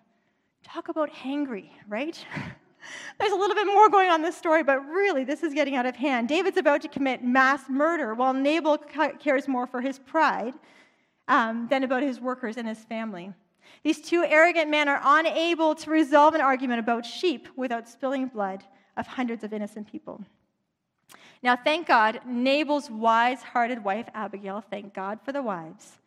[0.63, 2.23] Talk about hangry, right?
[3.19, 5.75] There's a little bit more going on in this story, but really, this is getting
[5.75, 6.29] out of hand.
[6.29, 8.77] David's about to commit mass murder while Nabal
[9.19, 10.53] cares more for his pride
[11.29, 13.33] um, than about his workers and his family.
[13.83, 18.65] These two arrogant men are unable to resolve an argument about sheep without spilling blood
[18.97, 20.23] of hundreds of innocent people.
[21.43, 25.99] Now, thank God, Nabal's wise hearted wife, Abigail, thank God for the wives,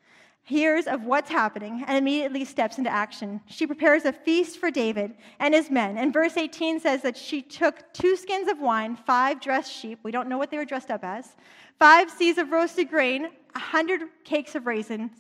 [0.46, 3.42] hears of what's happening and immediately steps into action.
[3.48, 5.98] She prepares a feast for David and his men.
[5.98, 10.12] And verse 18 says that she took two skins of wine, five dressed sheep, we
[10.12, 11.36] don't know what they were dressed up as,
[11.80, 15.12] five seahs of roasted grain, 100 cakes of raisins,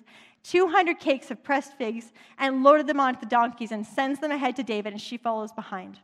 [0.43, 4.55] 200 cakes of pressed figs, and loaded them onto the donkeys and sends them ahead
[4.57, 5.99] to David, and she follows behind.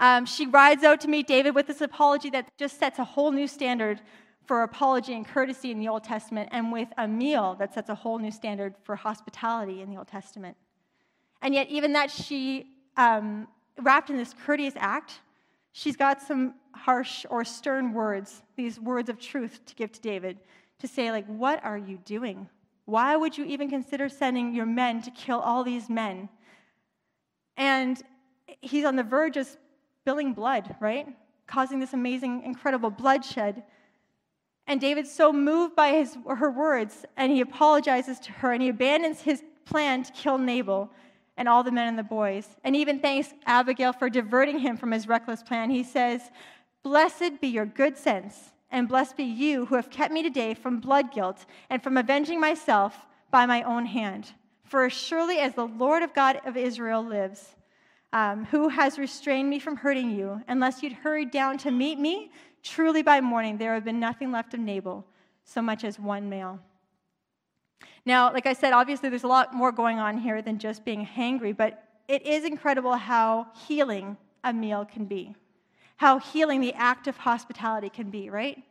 [0.00, 3.30] Um, she rides out to meet David with this apology that just sets a whole
[3.30, 4.00] new standard
[4.46, 7.94] for apology and courtesy in the Old Testament, and with a meal that sets a
[7.94, 10.56] whole new standard for hospitality in the Old Testament.
[11.42, 13.48] And yet, even that she, um,
[13.80, 15.20] wrapped in this courteous act,
[15.72, 20.38] she's got some harsh or stern words, these words of truth to give to David,
[20.78, 22.48] to say, like, what are you doing?
[22.84, 26.28] Why would you even consider sending your men to kill all these men?
[27.56, 28.00] And
[28.60, 29.48] he's on the verge of
[30.02, 31.08] spilling blood, right?
[31.46, 33.62] Causing this amazing, incredible bloodshed.
[34.66, 38.70] And David's so moved by his, her words, and he apologizes to her, and he
[38.70, 40.90] abandons his plan to kill Nabal
[41.36, 44.92] and all the men and the boys, and even thanks Abigail for diverting him from
[44.92, 45.70] his reckless plan.
[45.70, 46.22] He says,
[46.82, 50.80] Blessed be your good sense, and blessed be you who have kept me today from
[50.80, 52.94] blood guilt and from avenging myself
[53.30, 54.32] by my own hand.
[54.64, 57.56] For as surely as the Lord of God of Israel lives,
[58.12, 62.30] um, who has restrained me from hurting you, unless you'd hurried down to meet me,
[62.64, 65.06] Truly by morning there have been nothing left of Nabal,
[65.44, 66.58] so much as one male.
[68.06, 71.06] Now, like I said, obviously there's a lot more going on here than just being
[71.06, 75.36] hangry, but it is incredible how healing a meal can be,
[75.96, 78.62] how healing the act of hospitality can be, right?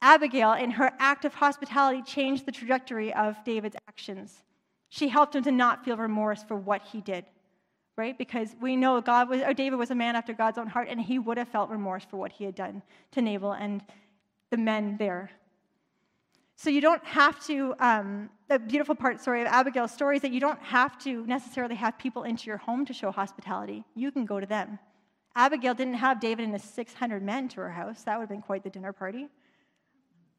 [0.00, 4.42] Abigail, in her act of hospitality, changed the trajectory of David's actions.
[4.88, 7.24] She helped him to not feel remorse for what he did
[8.00, 8.16] right?
[8.16, 10.98] Because we know God was, or David was a man after God's own heart, and
[10.98, 12.82] he would have felt remorse for what he had done
[13.12, 13.82] to Nabal and
[14.48, 15.30] the men there.
[16.56, 20.32] So you don't have to, um, the beautiful part, sorry, of Abigail's story is that
[20.32, 23.84] you don't have to necessarily have people into your home to show hospitality.
[23.94, 24.78] You can go to them.
[25.36, 28.02] Abigail didn't have David and his 600 men to her house.
[28.04, 29.28] That would have been quite the dinner party.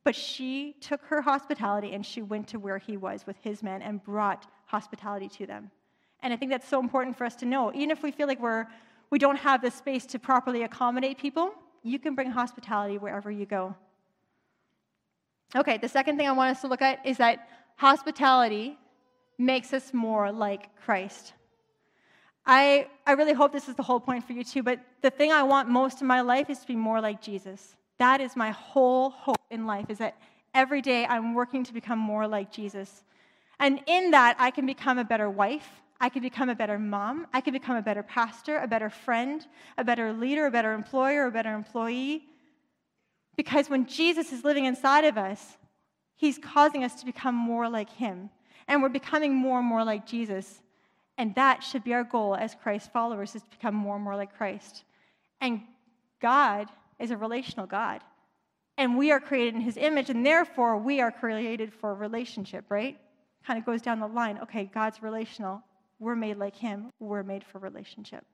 [0.04, 3.84] But she took her hospitality and she went to where he was with his men
[3.84, 5.70] and brought hospitality to them.
[6.24, 7.72] And I think that's so important for us to know.
[7.74, 8.68] Even if we feel like we're,
[9.10, 11.54] we don't have the space to properly accommodate people,
[11.84, 13.76] you can bring hospitality wherever you go.
[15.56, 18.78] Okay, the second thing I want us to look at is that hospitality
[19.38, 21.34] makes us more like Christ.
[22.46, 25.32] I, I really hope this is the whole point for you too, but the thing
[25.32, 27.76] I want most in my life is to be more like Jesus.
[27.98, 30.18] That is my whole hope in life, is that
[30.54, 33.04] every day I'm working to become more like Jesus.
[33.60, 35.70] And in that, I can become a better wife,
[36.02, 37.28] I could become a better mom.
[37.32, 39.46] I could become a better pastor, a better friend,
[39.78, 42.24] a better leader, a better employer, a better employee.
[43.38, 45.58] Because when Jesus is living inside of us,
[46.16, 48.32] he's causing us to become more like him.
[48.68, 50.62] And we're becoming more and more like Jesus.
[51.20, 54.16] And that should be our goal as Christ followers is to become more and more
[54.16, 54.84] like Christ.
[55.40, 55.62] And
[56.20, 58.02] God is a relational God.
[58.76, 62.66] And we are created in his image, and therefore we are created for a relationship,
[62.70, 62.98] right?
[63.46, 64.40] Kind of goes down the line.
[64.42, 65.62] Okay, God's relational.
[66.02, 66.92] We're made like him.
[67.00, 68.26] We're made for relationship.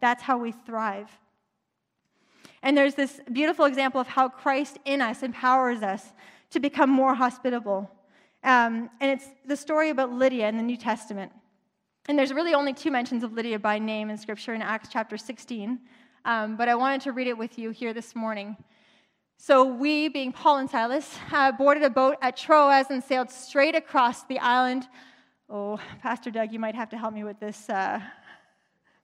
[0.00, 1.08] That's how we thrive.
[2.64, 6.12] And there's this beautiful example of how Christ in us empowers us
[6.50, 7.88] to become more hospitable.
[8.42, 11.30] Um, and it's the story about Lydia in the New Testament.
[12.08, 15.16] And there's really only two mentions of Lydia by name in Scripture in Acts chapter
[15.16, 15.78] 16.
[16.24, 18.56] Um, but I wanted to read it with you here this morning.
[19.38, 23.76] So, we, being Paul and Silas, uh, boarded a boat at Troas and sailed straight
[23.76, 24.88] across the island.
[25.54, 28.00] Oh, Pastor Doug, you might have to help me with this uh,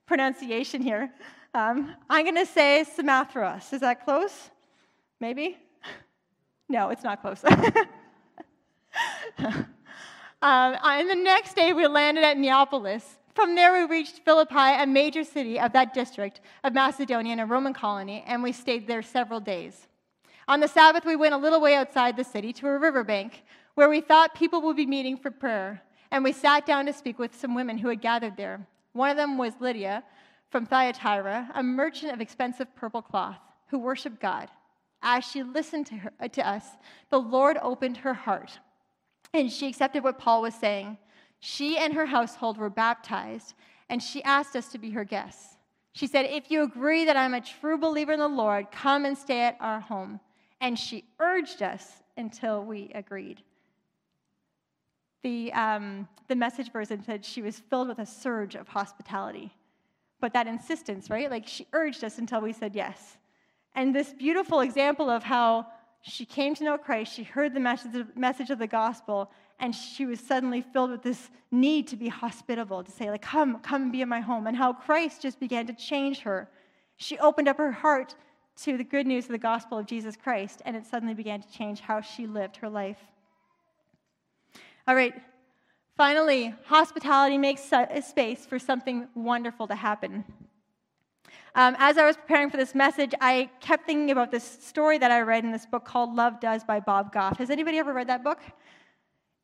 [0.06, 1.12] pronunciation here.
[1.52, 3.70] Um, I'm going to say Samothrace.
[3.74, 4.48] Is that close?
[5.20, 5.58] Maybe?
[6.70, 7.44] No, it's not close.
[7.44, 7.54] um,
[10.40, 13.04] and the next day, we landed at Neapolis.
[13.34, 17.46] From there, we reached Philippi, a major city of that district of Macedonia and a
[17.46, 19.86] Roman colony, and we stayed there several days.
[20.48, 23.42] On the Sabbath, we went a little way outside the city to a riverbank
[23.74, 27.18] where we thought people would be meeting for prayer, and we sat down to speak
[27.18, 28.66] with some women who had gathered there.
[28.92, 30.04] One of them was Lydia
[30.50, 34.48] from Thyatira, a merchant of expensive purple cloth who worshiped God.
[35.02, 36.64] As she listened to, her, to us,
[37.10, 38.58] the Lord opened her heart,
[39.32, 40.98] and she accepted what Paul was saying.
[41.40, 43.54] She and her household were baptized,
[43.88, 45.56] and she asked us to be her guests.
[45.92, 49.16] She said, If you agree that I'm a true believer in the Lord, come and
[49.16, 50.20] stay at our home.
[50.60, 53.42] And she urged us until we agreed.
[55.22, 59.52] The, um, the message version said she was filled with a surge of hospitality.
[60.20, 61.30] But that insistence, right?
[61.30, 63.16] Like she urged us until we said yes.
[63.74, 65.66] And this beautiful example of how
[66.02, 70.20] she came to know Christ, she heard the message of the gospel, and she was
[70.20, 74.02] suddenly filled with this need to be hospitable, to say, like, come, come and be
[74.02, 76.48] in my home, and how Christ just began to change her.
[76.96, 78.14] She opened up her heart
[78.62, 81.50] to the good news of the gospel of Jesus Christ, and it suddenly began to
[81.50, 82.98] change how she lived her life.
[84.88, 85.12] All right,
[85.98, 90.24] finally, hospitality makes a space for something wonderful to happen.
[91.54, 95.10] Um, as I was preparing for this message, I kept thinking about this story that
[95.10, 97.36] I read in this book called Love Does by Bob Goff.
[97.36, 98.38] Has anybody ever read that book?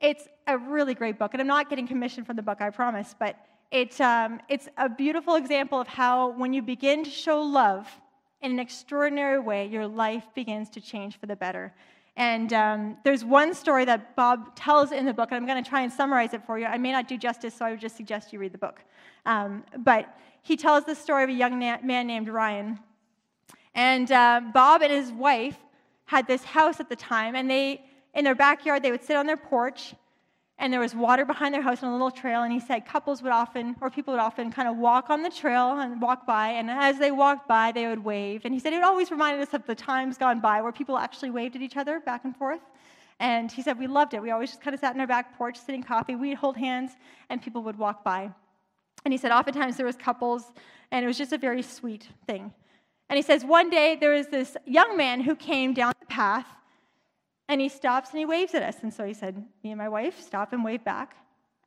[0.00, 3.14] It's a really great book, and I'm not getting commission from the book, I promise,
[3.18, 3.37] but
[3.70, 7.87] it, um, it's a beautiful example of how when you begin to show love
[8.40, 11.74] in an extraordinary way, your life begins to change for the better.
[12.16, 15.68] And um, there's one story that Bob tells in the book, and I'm going to
[15.68, 16.66] try and summarize it for you.
[16.66, 18.81] I may not do justice, so I would just suggest you read the book.
[19.27, 22.79] Um, but he tells the story of a young man named Ryan.
[23.74, 25.57] And uh, Bob and his wife
[26.05, 29.27] had this house at the time, and they, in their backyard, they would sit on
[29.27, 29.94] their porch,
[30.58, 32.42] and there was water behind their house on a little trail.
[32.42, 35.30] And he said couples would often, or people would often, kind of walk on the
[35.30, 36.50] trail and walk by.
[36.50, 38.42] And as they walked by, they would wave.
[38.44, 41.30] And he said it always reminded us of the times gone by where people actually
[41.30, 42.60] waved at each other back and forth.
[43.18, 44.22] And he said we loved it.
[44.22, 46.14] We always just kind of sat in our back porch, sitting coffee.
[46.14, 46.92] We'd hold hands,
[47.30, 48.30] and people would walk by.
[49.04, 50.52] And he said oftentimes there was couples,
[50.90, 52.52] and it was just a very sweet thing.
[53.08, 56.46] And he says one day there was this young man who came down the path
[57.48, 58.76] and he stops and he waves at us.
[58.83, 61.16] And so he said, Me and my wife stop and wave back.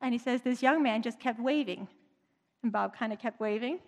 [0.00, 1.88] And he says, This young man just kept waving.
[2.62, 3.78] And Bob kind of kept waving.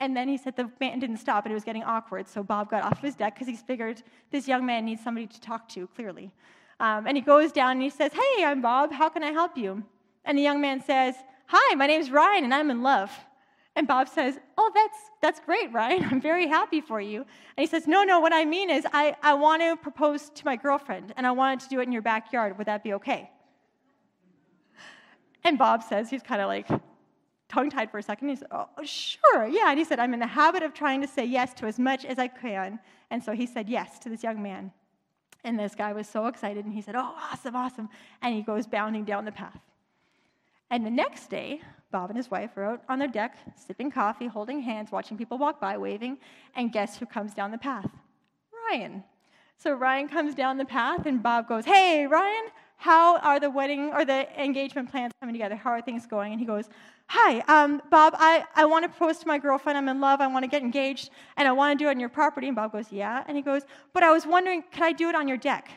[0.00, 2.26] And then he said the man didn't stop and it was getting awkward.
[2.28, 5.40] So Bob got off his deck because he figured this young man needs somebody to
[5.40, 6.32] talk to, clearly.
[6.80, 8.92] Um, and he goes down and he says, Hey, I'm Bob.
[8.92, 9.84] How can I help you?
[10.24, 11.14] And the young man says,
[11.46, 13.10] Hi, my name's Ryan and I'm in love.
[13.76, 16.04] And Bob says, Oh, that's, that's great, Ryan.
[16.04, 17.18] I'm very happy for you.
[17.18, 20.44] And he says, No, no, what I mean is I, I want to propose to
[20.44, 22.56] my girlfriend, and I wanted to do it in your backyard.
[22.58, 23.30] Would that be okay?
[25.44, 26.68] And Bob says, he's kind of like
[27.48, 28.28] tongue tied for a second.
[28.30, 29.68] He said, Oh, sure, yeah.
[29.68, 32.04] And he said, I'm in the habit of trying to say yes to as much
[32.04, 32.80] as I can.
[33.10, 34.72] And so he said yes to this young man.
[35.44, 37.88] And this guy was so excited, and he said, Oh, awesome, awesome.
[38.22, 39.60] And he goes bounding down the path.
[40.70, 41.60] And the next day,
[41.94, 45.38] Bob and his wife are out on their deck, sipping coffee, holding hands, watching people
[45.38, 46.18] walk by, waving,
[46.56, 47.88] and guess who comes down the path?
[48.68, 49.04] Ryan.
[49.58, 52.46] So Ryan comes down the path, and Bob goes, Hey, Ryan,
[52.78, 55.54] how are the wedding or the engagement plans coming together?
[55.54, 56.32] How are things going?
[56.32, 56.68] And he goes,
[57.06, 59.78] Hi, um, Bob, I, I want to propose to my girlfriend.
[59.78, 60.20] I'm in love.
[60.20, 62.48] I want to get engaged, and I want to do it on your property.
[62.48, 63.22] And Bob goes, Yeah.
[63.28, 63.62] And he goes,
[63.92, 65.70] But I was wondering, could I do it on your deck?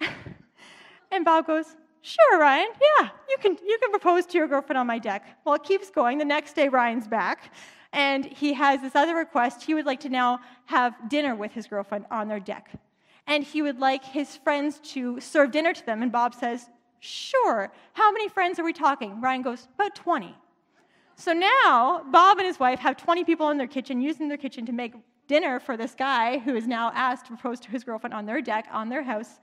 [1.12, 2.68] and Bob goes, Sure, Ryan.
[2.80, 5.38] Yeah, you can, you can propose to your girlfriend on my deck.
[5.44, 6.18] Well, it keeps going.
[6.18, 7.52] The next day, Ryan's back,
[7.92, 9.62] and he has this other request.
[9.62, 12.70] He would like to now have dinner with his girlfriend on their deck.
[13.26, 16.02] And he would like his friends to serve dinner to them.
[16.02, 16.68] And Bob says,
[17.00, 17.70] Sure.
[17.92, 19.20] How many friends are we talking?
[19.20, 20.34] Ryan goes, About 20.
[21.16, 24.64] So now Bob and his wife have 20 people in their kitchen using their kitchen
[24.66, 24.94] to make
[25.26, 28.40] dinner for this guy who is now asked to propose to his girlfriend on their
[28.40, 29.40] deck, on their house.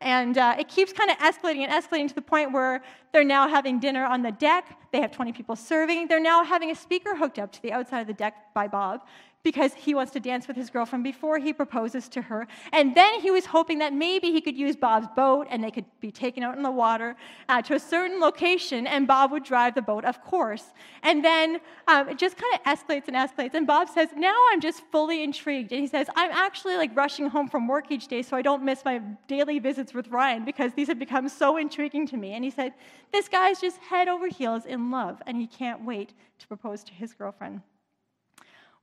[0.00, 2.82] And uh, it keeps kind of escalating and escalating to the point where
[3.12, 4.78] they're now having dinner on the deck.
[4.92, 6.08] They have 20 people serving.
[6.08, 9.02] They're now having a speaker hooked up to the outside of the deck by Bob
[9.44, 12.48] because he wants to dance with his girlfriend before he proposes to her.
[12.72, 15.84] And then he was hoping that maybe he could use Bob's boat and they could
[16.00, 17.14] be taken out in the water
[17.50, 20.72] uh, to a certain location and Bob would drive the boat, of course.
[21.02, 23.52] And then um, it just kind of escalates and escalates.
[23.54, 25.72] And Bob says, Now I'm just fully intrigued.
[25.72, 28.64] And he says, I'm actually like rushing home from work each day so I don't
[28.64, 32.32] miss my daily visits with Ryan because these have become so intriguing to me.
[32.32, 32.72] And he said,
[33.12, 36.94] This guy's just head over heels in love and he can't wait to propose to
[36.94, 37.60] his girlfriend.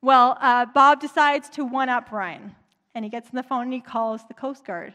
[0.02, 2.56] Well, uh, Bob decides to one up Ryan.
[2.96, 4.94] And he gets on the phone and he calls the Coast Guard.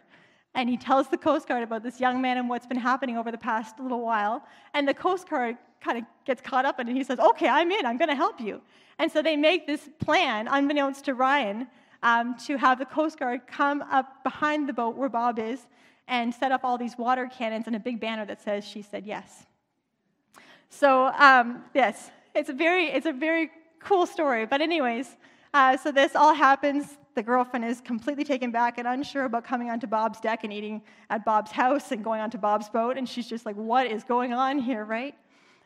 [0.54, 3.30] And he tells the Coast Guard about this young man and what's been happening over
[3.30, 4.42] the past little while.
[4.74, 6.90] And the Coast Guard kind of gets caught up in it.
[6.90, 7.86] And he says, Okay, I'm in.
[7.86, 8.60] I'm going to help you.
[8.98, 11.68] And so they make this plan, unbeknownst to Ryan,
[12.02, 15.60] um, to have the Coast Guard come up behind the boat where Bob is
[16.08, 19.06] and set up all these water cannons and a big banner that says, She said
[19.06, 19.46] yes.
[20.68, 23.50] So, um, yes, it's a very, it's a very
[23.86, 24.46] cool story.
[24.46, 25.16] But, anyways,
[25.54, 26.98] uh, so this all happens.
[27.14, 30.82] The girlfriend is completely taken back and unsure about coming onto Bob's deck and eating
[31.08, 32.98] at Bob's house and going onto Bob's boat.
[32.98, 35.14] And she's just like, what is going on here, right?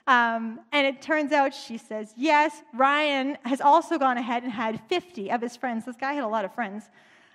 [0.07, 4.81] Um, and it turns out she says, yes, Ryan has also gone ahead and had
[4.89, 5.85] 50 of his friends.
[5.87, 6.85] This guy had a lot of friends.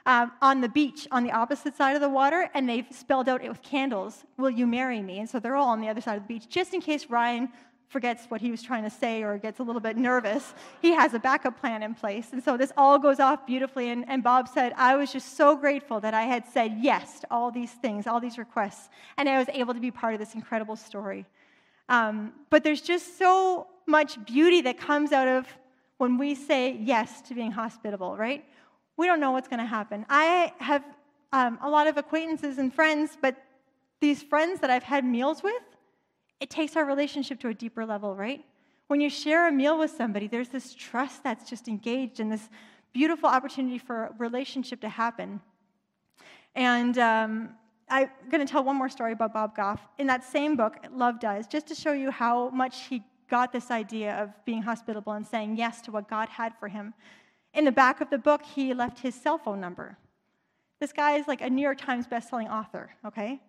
[0.08, 3.44] Um, on the beach on the opposite side of the water, and they've spelled out
[3.44, 5.18] it with candles, Will you marry me?
[5.20, 7.50] And so they're all on the other side of the beach, just in case Ryan
[7.88, 11.14] forgets what he was trying to say or gets a little bit nervous, he has
[11.14, 12.28] a backup plan in place.
[12.32, 13.90] And so this all goes off beautifully.
[13.90, 17.28] And, and Bob said, I was just so grateful that I had said yes to
[17.32, 20.36] all these things, all these requests, and I was able to be part of this
[20.36, 21.26] incredible story.
[21.88, 25.48] Um, but there's just so much beauty that comes out of
[25.98, 28.44] when we say yes to being hospitable, right?
[28.98, 30.06] We don't know what's going to happen.
[30.10, 30.84] I have
[31.32, 33.36] um, a lot of acquaintances and friends, but
[34.02, 35.64] these friends that I've had meals with,
[36.40, 38.44] it takes our relationship to a deeper level, right?
[38.88, 42.50] When you share a meal with somebody, there's this trust that's just engaged and this
[42.94, 45.42] beautiful opportunity for a relationship to happen.
[46.54, 47.50] And um,
[47.90, 49.82] I'm going to tell one more story about Bob Goff.
[49.98, 53.72] In that same book, Love Does, just to show you how much he got this
[53.72, 56.94] idea of being hospitable and saying yes to what God had for him.
[57.54, 59.98] In the back of the book, he left his cell phone number.
[60.80, 63.42] This guy is like a New York Times bestselling author, okay?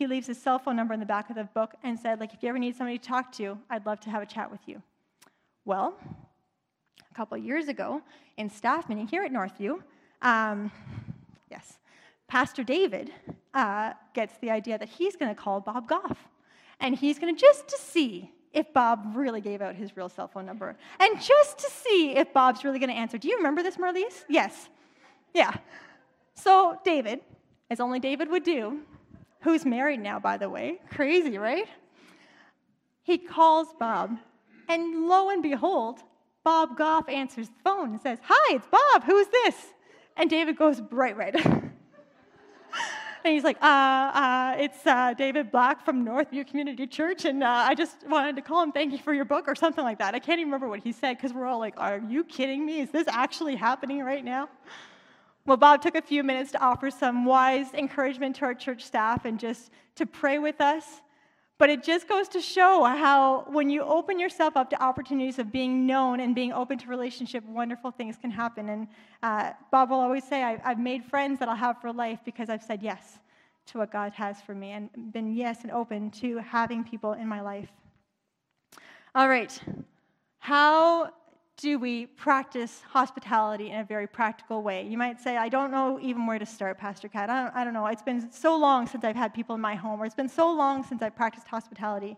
[0.00, 2.32] He leaves his cell phone number in the back of the book and said, like,
[2.32, 4.62] if you ever need somebody to talk to, I'd love to have a chat with
[4.66, 4.82] you.
[5.66, 5.94] Well,
[7.10, 8.00] a couple years ago,
[8.38, 9.82] in staff meeting here at Northview,
[10.22, 10.72] um,
[11.50, 11.74] yes,
[12.28, 13.12] Pastor David
[13.52, 16.16] uh, gets the idea that he's going to call Bob Goff.
[16.80, 20.28] And he's going to just to see if Bob really gave out his real cell
[20.28, 20.78] phone number.
[20.98, 23.18] And just to see if Bob's really going to answer.
[23.18, 24.24] Do you remember this, Marlies?
[24.30, 24.70] Yes.
[25.34, 25.52] Yeah.
[26.32, 27.20] So David,
[27.68, 28.80] as only David would do,
[29.40, 30.80] who's married now, by the way.
[30.90, 31.66] Crazy, right?
[33.02, 34.16] He calls Bob,
[34.68, 36.00] and lo and behold,
[36.44, 39.04] Bob Goff answers the phone and says, Hi, it's Bob.
[39.04, 39.56] Who's this?
[40.16, 41.36] And David goes bright red.
[41.44, 41.72] and
[43.24, 47.74] he's like, uh, uh, It's uh, David Black from Northview Community Church, and uh, I
[47.74, 50.14] just wanted to call and thank you for your book, or something like that.
[50.14, 52.80] I can't even remember what he said because we're all like, Are you kidding me?
[52.80, 54.48] Is this actually happening right now?
[55.46, 59.24] Well, Bob took a few minutes to offer some wise encouragement to our church staff
[59.24, 60.84] and just to pray with us.
[61.58, 65.52] But it just goes to show how, when you open yourself up to opportunities of
[65.52, 68.70] being known and being open to relationship, wonderful things can happen.
[68.70, 68.88] And
[69.22, 72.62] uh, Bob will always say, I've made friends that I'll have for life because I've
[72.62, 73.18] said yes
[73.66, 77.28] to what God has for me and been yes and open to having people in
[77.28, 77.68] my life.
[79.14, 79.60] All right.
[80.38, 81.10] How
[81.60, 84.86] do we practice hospitality in a very practical way?
[84.86, 87.28] You might say, I don't know even where to start, Pastor Kat.
[87.28, 87.86] I don't, I don't know.
[87.86, 90.50] It's been so long since I've had people in my home, or it's been so
[90.50, 92.16] long since I've practiced hospitality.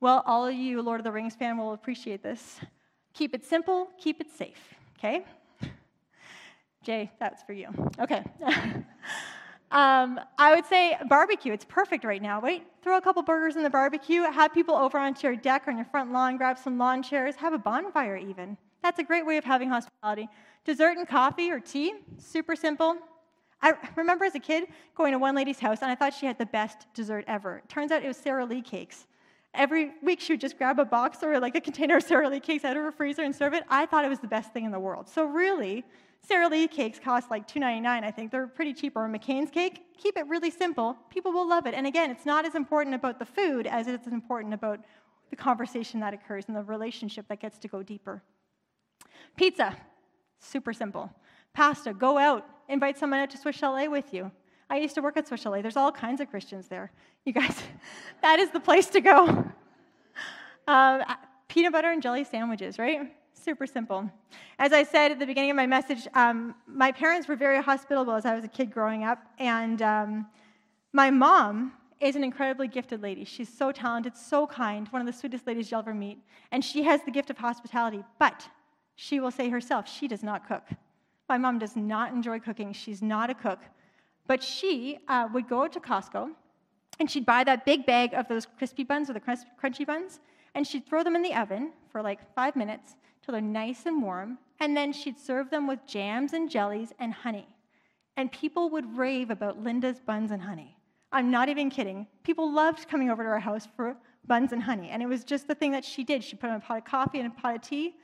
[0.00, 2.60] Well, all of you Lord of the Rings fan will appreciate this.
[3.12, 5.24] Keep it simple, keep it safe, okay?
[6.84, 7.68] Jay, that's for you.
[7.98, 8.22] Okay.
[9.74, 11.52] um, I would say barbecue.
[11.52, 12.40] It's perfect right now.
[12.40, 15.72] Wait, throw a couple burgers in the barbecue, have people over onto your deck or
[15.72, 18.56] on your front lawn, grab some lawn chairs, have a bonfire even.
[18.84, 20.28] That's a great way of having hospitality.
[20.64, 22.96] Dessert and coffee or tea, super simple.
[23.62, 26.38] I remember as a kid going to one lady's house and I thought she had
[26.38, 27.60] the best dessert ever.
[27.66, 29.08] Turns out it was Sara Lee cakes.
[29.54, 32.40] Every week she would just grab a box or like a container of Sara Lee
[32.40, 33.64] cakes out of her freezer and serve it.
[33.68, 35.08] I thought it was the best thing in the world.
[35.08, 35.84] So really,
[36.26, 38.30] Sara Lee cakes cost like $2.99, I think.
[38.30, 38.96] They're pretty cheap.
[38.96, 40.96] Or McCain's cake, keep it really simple.
[41.10, 41.74] People will love it.
[41.74, 44.80] And again, it's not as important about the food as it is important about
[45.30, 48.22] the conversation that occurs and the relationship that gets to go deeper.
[49.36, 49.76] Pizza,
[50.38, 51.10] super simple.
[51.52, 54.30] Pasta, go out, invite someone out to Swiss Chalet with you.
[54.70, 55.60] I used to work at Swiss Chalet.
[55.60, 56.90] There's all kinds of Christians there.
[57.26, 57.62] You guys,
[58.22, 59.44] that is the place to go.
[60.66, 61.02] Um,
[61.48, 63.12] peanut butter and jelly sandwiches, right?
[63.44, 64.10] Super simple.
[64.58, 68.14] As I said at the beginning of my message, um, my parents were very hospitable
[68.14, 70.26] as I was a kid growing up, and um,
[70.94, 73.22] my mom is an incredibly gifted lady.
[73.22, 76.20] She's so talented, so kind, one of the sweetest ladies you'll ever meet,
[76.52, 78.02] and she has the gift of hospitality.
[78.18, 78.48] But
[78.96, 80.66] she will say herself, she does not cook.
[81.28, 82.72] My mom does not enjoy cooking.
[82.72, 83.60] She's not a cook.
[84.26, 86.30] But she uh, would go to Costco
[86.98, 90.20] and she'd buy that big bag of those crispy buns or the crunchy buns,
[90.54, 92.94] and she'd throw them in the oven for like five minutes
[93.24, 97.12] till they're nice and warm, and then she'd serve them with jams and jellies and
[97.12, 97.48] honey.
[98.16, 100.76] And people would rave about Linda's buns and honey.
[101.10, 102.06] I'm not even kidding.
[102.22, 103.96] People loved coming over to our house for
[104.26, 106.22] buns and honey, and it was just the thing that she did.
[106.22, 107.94] She put in a pot of coffee and a pot of tea.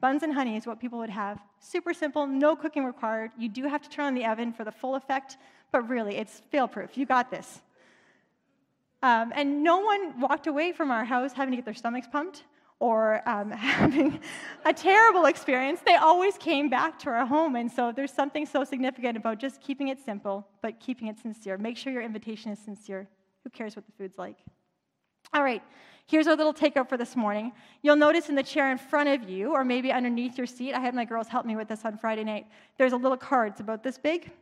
[0.00, 1.38] Buns and honey is what people would have.
[1.60, 3.30] Super simple, no cooking required.
[3.38, 5.36] You do have to turn on the oven for the full effect,
[5.70, 6.96] but really, it's fail proof.
[6.96, 7.60] You got this.
[9.02, 12.44] Um, and no one walked away from our house having to get their stomachs pumped
[12.82, 14.18] or um, having
[14.64, 15.80] a terrible experience.
[15.86, 17.54] They always came back to our home.
[17.54, 21.56] And so there's something so significant about just keeping it simple, but keeping it sincere.
[21.56, 23.08] Make sure your invitation is sincere.
[23.44, 24.36] Who cares what the food's like?
[25.32, 25.62] All right,
[26.06, 27.52] here's our little takeout for this morning.
[27.82, 30.80] You'll notice in the chair in front of you, or maybe underneath your seat, I
[30.80, 32.46] had my girls help me with this on Friday night.
[32.78, 33.52] There's a little card.
[33.52, 34.32] It's about this big.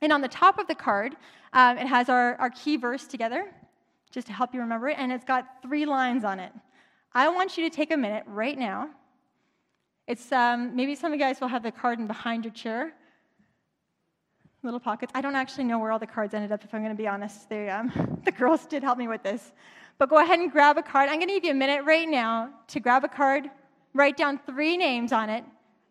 [0.00, 1.16] And on the top of the card,
[1.52, 3.52] um, it has our, our key verse together
[4.12, 6.52] just to help you remember it, and it's got three lines on it.
[7.16, 8.90] I want you to take a minute right now.
[10.08, 12.92] It's um, maybe some of you guys will have the card in behind your chair.
[14.64, 15.12] Little pockets.
[15.14, 17.06] I don't actually know where all the cards ended up, if I'm going to be
[17.06, 17.52] honest.
[17.52, 19.52] Um, the girls did help me with this.
[19.98, 21.08] But go ahead and grab a card.
[21.08, 23.48] I'm going to give you a minute right now to grab a card,
[23.92, 25.44] write down three names on it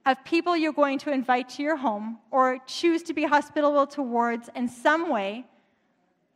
[0.06, 4.50] of people you're going to invite to your home or choose to be hospitable towards
[4.56, 5.46] in some way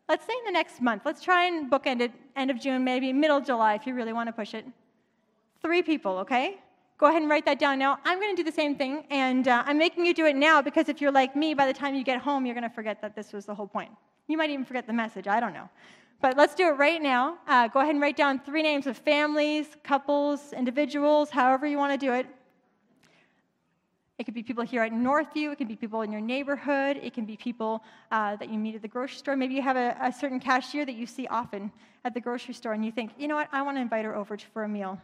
[0.10, 3.12] let's say in the next month, let's try and bookend it end of June, maybe
[3.12, 4.66] middle July if you really want to push it.
[5.62, 6.58] Three people, okay?
[6.98, 8.00] Go ahead and write that down now.
[8.06, 10.62] I'm going to do the same thing, and uh, I'm making you do it now
[10.62, 13.02] because if you're like me, by the time you get home, you're going to forget
[13.02, 13.92] that this was the whole point.
[14.28, 15.70] You might even forget the message, I don't know.
[16.22, 17.38] But let's do it right now.
[17.48, 21.92] Uh, go ahead and write down three names of families, couples, individuals, however you want
[22.00, 22.26] to do it.
[24.18, 25.52] It could be people here at Northview.
[25.52, 26.98] It could be people in your neighborhood.
[27.04, 29.36] It can be people uh, that you meet at the grocery store.
[29.36, 31.72] Maybe you have a, a certain cashier that you see often
[32.04, 34.16] at the grocery store, and you think, you know what, I want to invite her
[34.16, 35.00] over for a meal.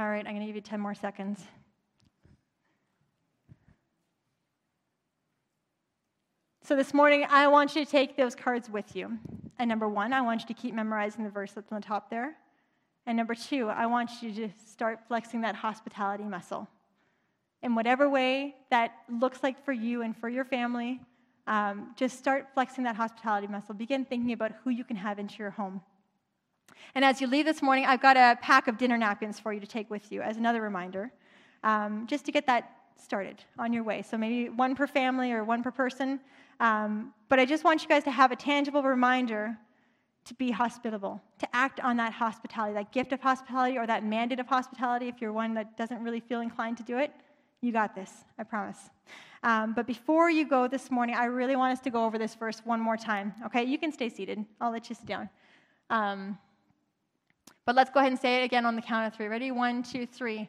[0.00, 1.42] All right, I'm going to give you 10 more seconds.
[6.64, 9.18] So this morning, I want you to take those cards with you.
[9.58, 12.08] And number one, I want you to keep memorizing the verse that's on the top
[12.08, 12.34] there.
[13.04, 16.66] And number two, I want you to start flexing that hospitality muscle.
[17.62, 21.02] In whatever way that looks like for you and for your family,
[21.46, 23.74] um, just start flexing that hospitality muscle.
[23.74, 25.82] Begin thinking about who you can have into your home.
[26.94, 29.60] And as you leave this morning, I've got a pack of dinner napkins for you
[29.60, 31.12] to take with you as another reminder,
[31.62, 34.02] um, just to get that started on your way.
[34.02, 36.20] So maybe one per family or one per person.
[36.58, 39.56] Um, but I just want you guys to have a tangible reminder
[40.26, 44.38] to be hospitable, to act on that hospitality, that gift of hospitality or that mandate
[44.38, 45.08] of hospitality.
[45.08, 47.10] If you're one that doesn't really feel inclined to do it,
[47.62, 48.90] you got this, I promise.
[49.42, 52.34] Um, but before you go this morning, I really want us to go over this
[52.34, 53.32] verse one more time.
[53.46, 54.44] Okay, you can stay seated.
[54.60, 55.30] I'll let you sit down.
[55.88, 56.38] Um,
[57.66, 59.26] but let's go ahead and say it again on the count of three.
[59.26, 59.50] Ready?
[59.50, 60.48] One, two, three.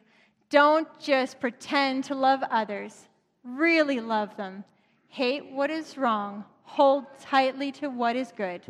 [0.50, 3.08] Don't just pretend to love others,
[3.44, 4.64] really love them.
[5.08, 8.62] Hate what is wrong, hold tightly to what is good.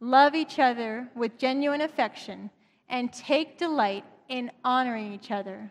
[0.00, 2.50] Love each other with genuine affection,
[2.88, 5.70] and take delight in honoring each other.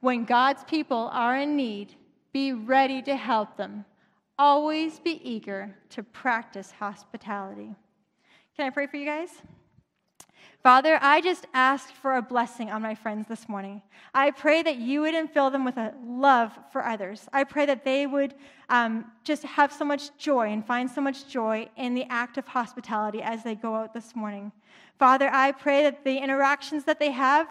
[0.00, 1.94] When God's people are in need,
[2.32, 3.84] be ready to help them.
[4.38, 7.74] Always be eager to practice hospitality.
[8.56, 9.30] Can I pray for you guys?
[10.62, 13.80] Father, I just ask for a blessing on my friends this morning.
[14.12, 17.28] I pray that you would infill them with a love for others.
[17.32, 18.34] I pray that they would
[18.68, 22.46] um, just have so much joy and find so much joy in the act of
[22.46, 24.52] hospitality as they go out this morning.
[24.98, 27.48] Father, I pray that the interactions that they have,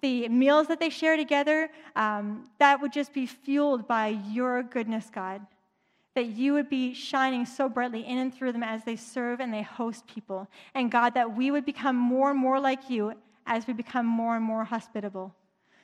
[0.00, 5.10] the meals that they share together, um, that would just be fueled by your goodness,
[5.12, 5.44] God.
[6.14, 9.52] That you would be shining so brightly in and through them as they serve and
[9.52, 10.46] they host people.
[10.74, 13.14] And God, that we would become more and more like you
[13.46, 15.34] as we become more and more hospitable.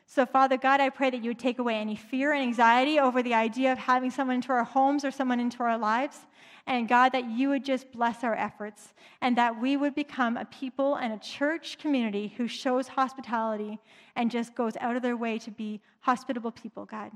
[0.06, 3.22] So, Father God, I pray that you would take away any fear and anxiety over
[3.22, 6.18] the idea of having someone into our homes or someone into our lives.
[6.66, 10.44] And God, that you would just bless our efforts and that we would become a
[10.46, 13.78] people and a church community who shows hospitality
[14.16, 17.10] and just goes out of their way to be hospitable people, God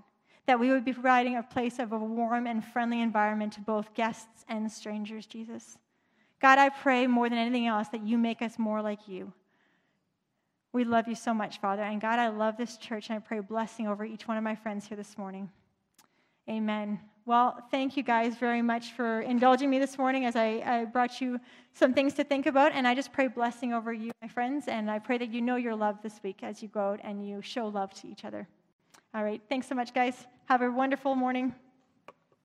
[0.46, 3.94] that we would be providing a place of a warm and friendly environment to both
[3.94, 5.78] guests and strangers, Jesus.
[6.40, 9.32] God, I pray more than anything else that you make us more like you.
[10.72, 11.82] We love you so much, Father.
[11.82, 14.54] And God, I love this church, and I pray blessing over each one of my
[14.54, 15.50] friends here this morning.
[16.48, 16.98] Amen.
[17.24, 21.20] Well, thank you guys very much for indulging me this morning as I, I, brought
[21.20, 21.38] you
[21.72, 22.72] some things to think about.
[22.72, 24.66] And I just pray blessing over you, my friends.
[24.66, 27.24] And I pray that you know your love this week as you go out and
[27.24, 28.48] you show love to each other.
[29.14, 29.42] All right.
[29.48, 30.26] Thanks so much, guys.
[30.46, 31.54] Have a wonderful morning.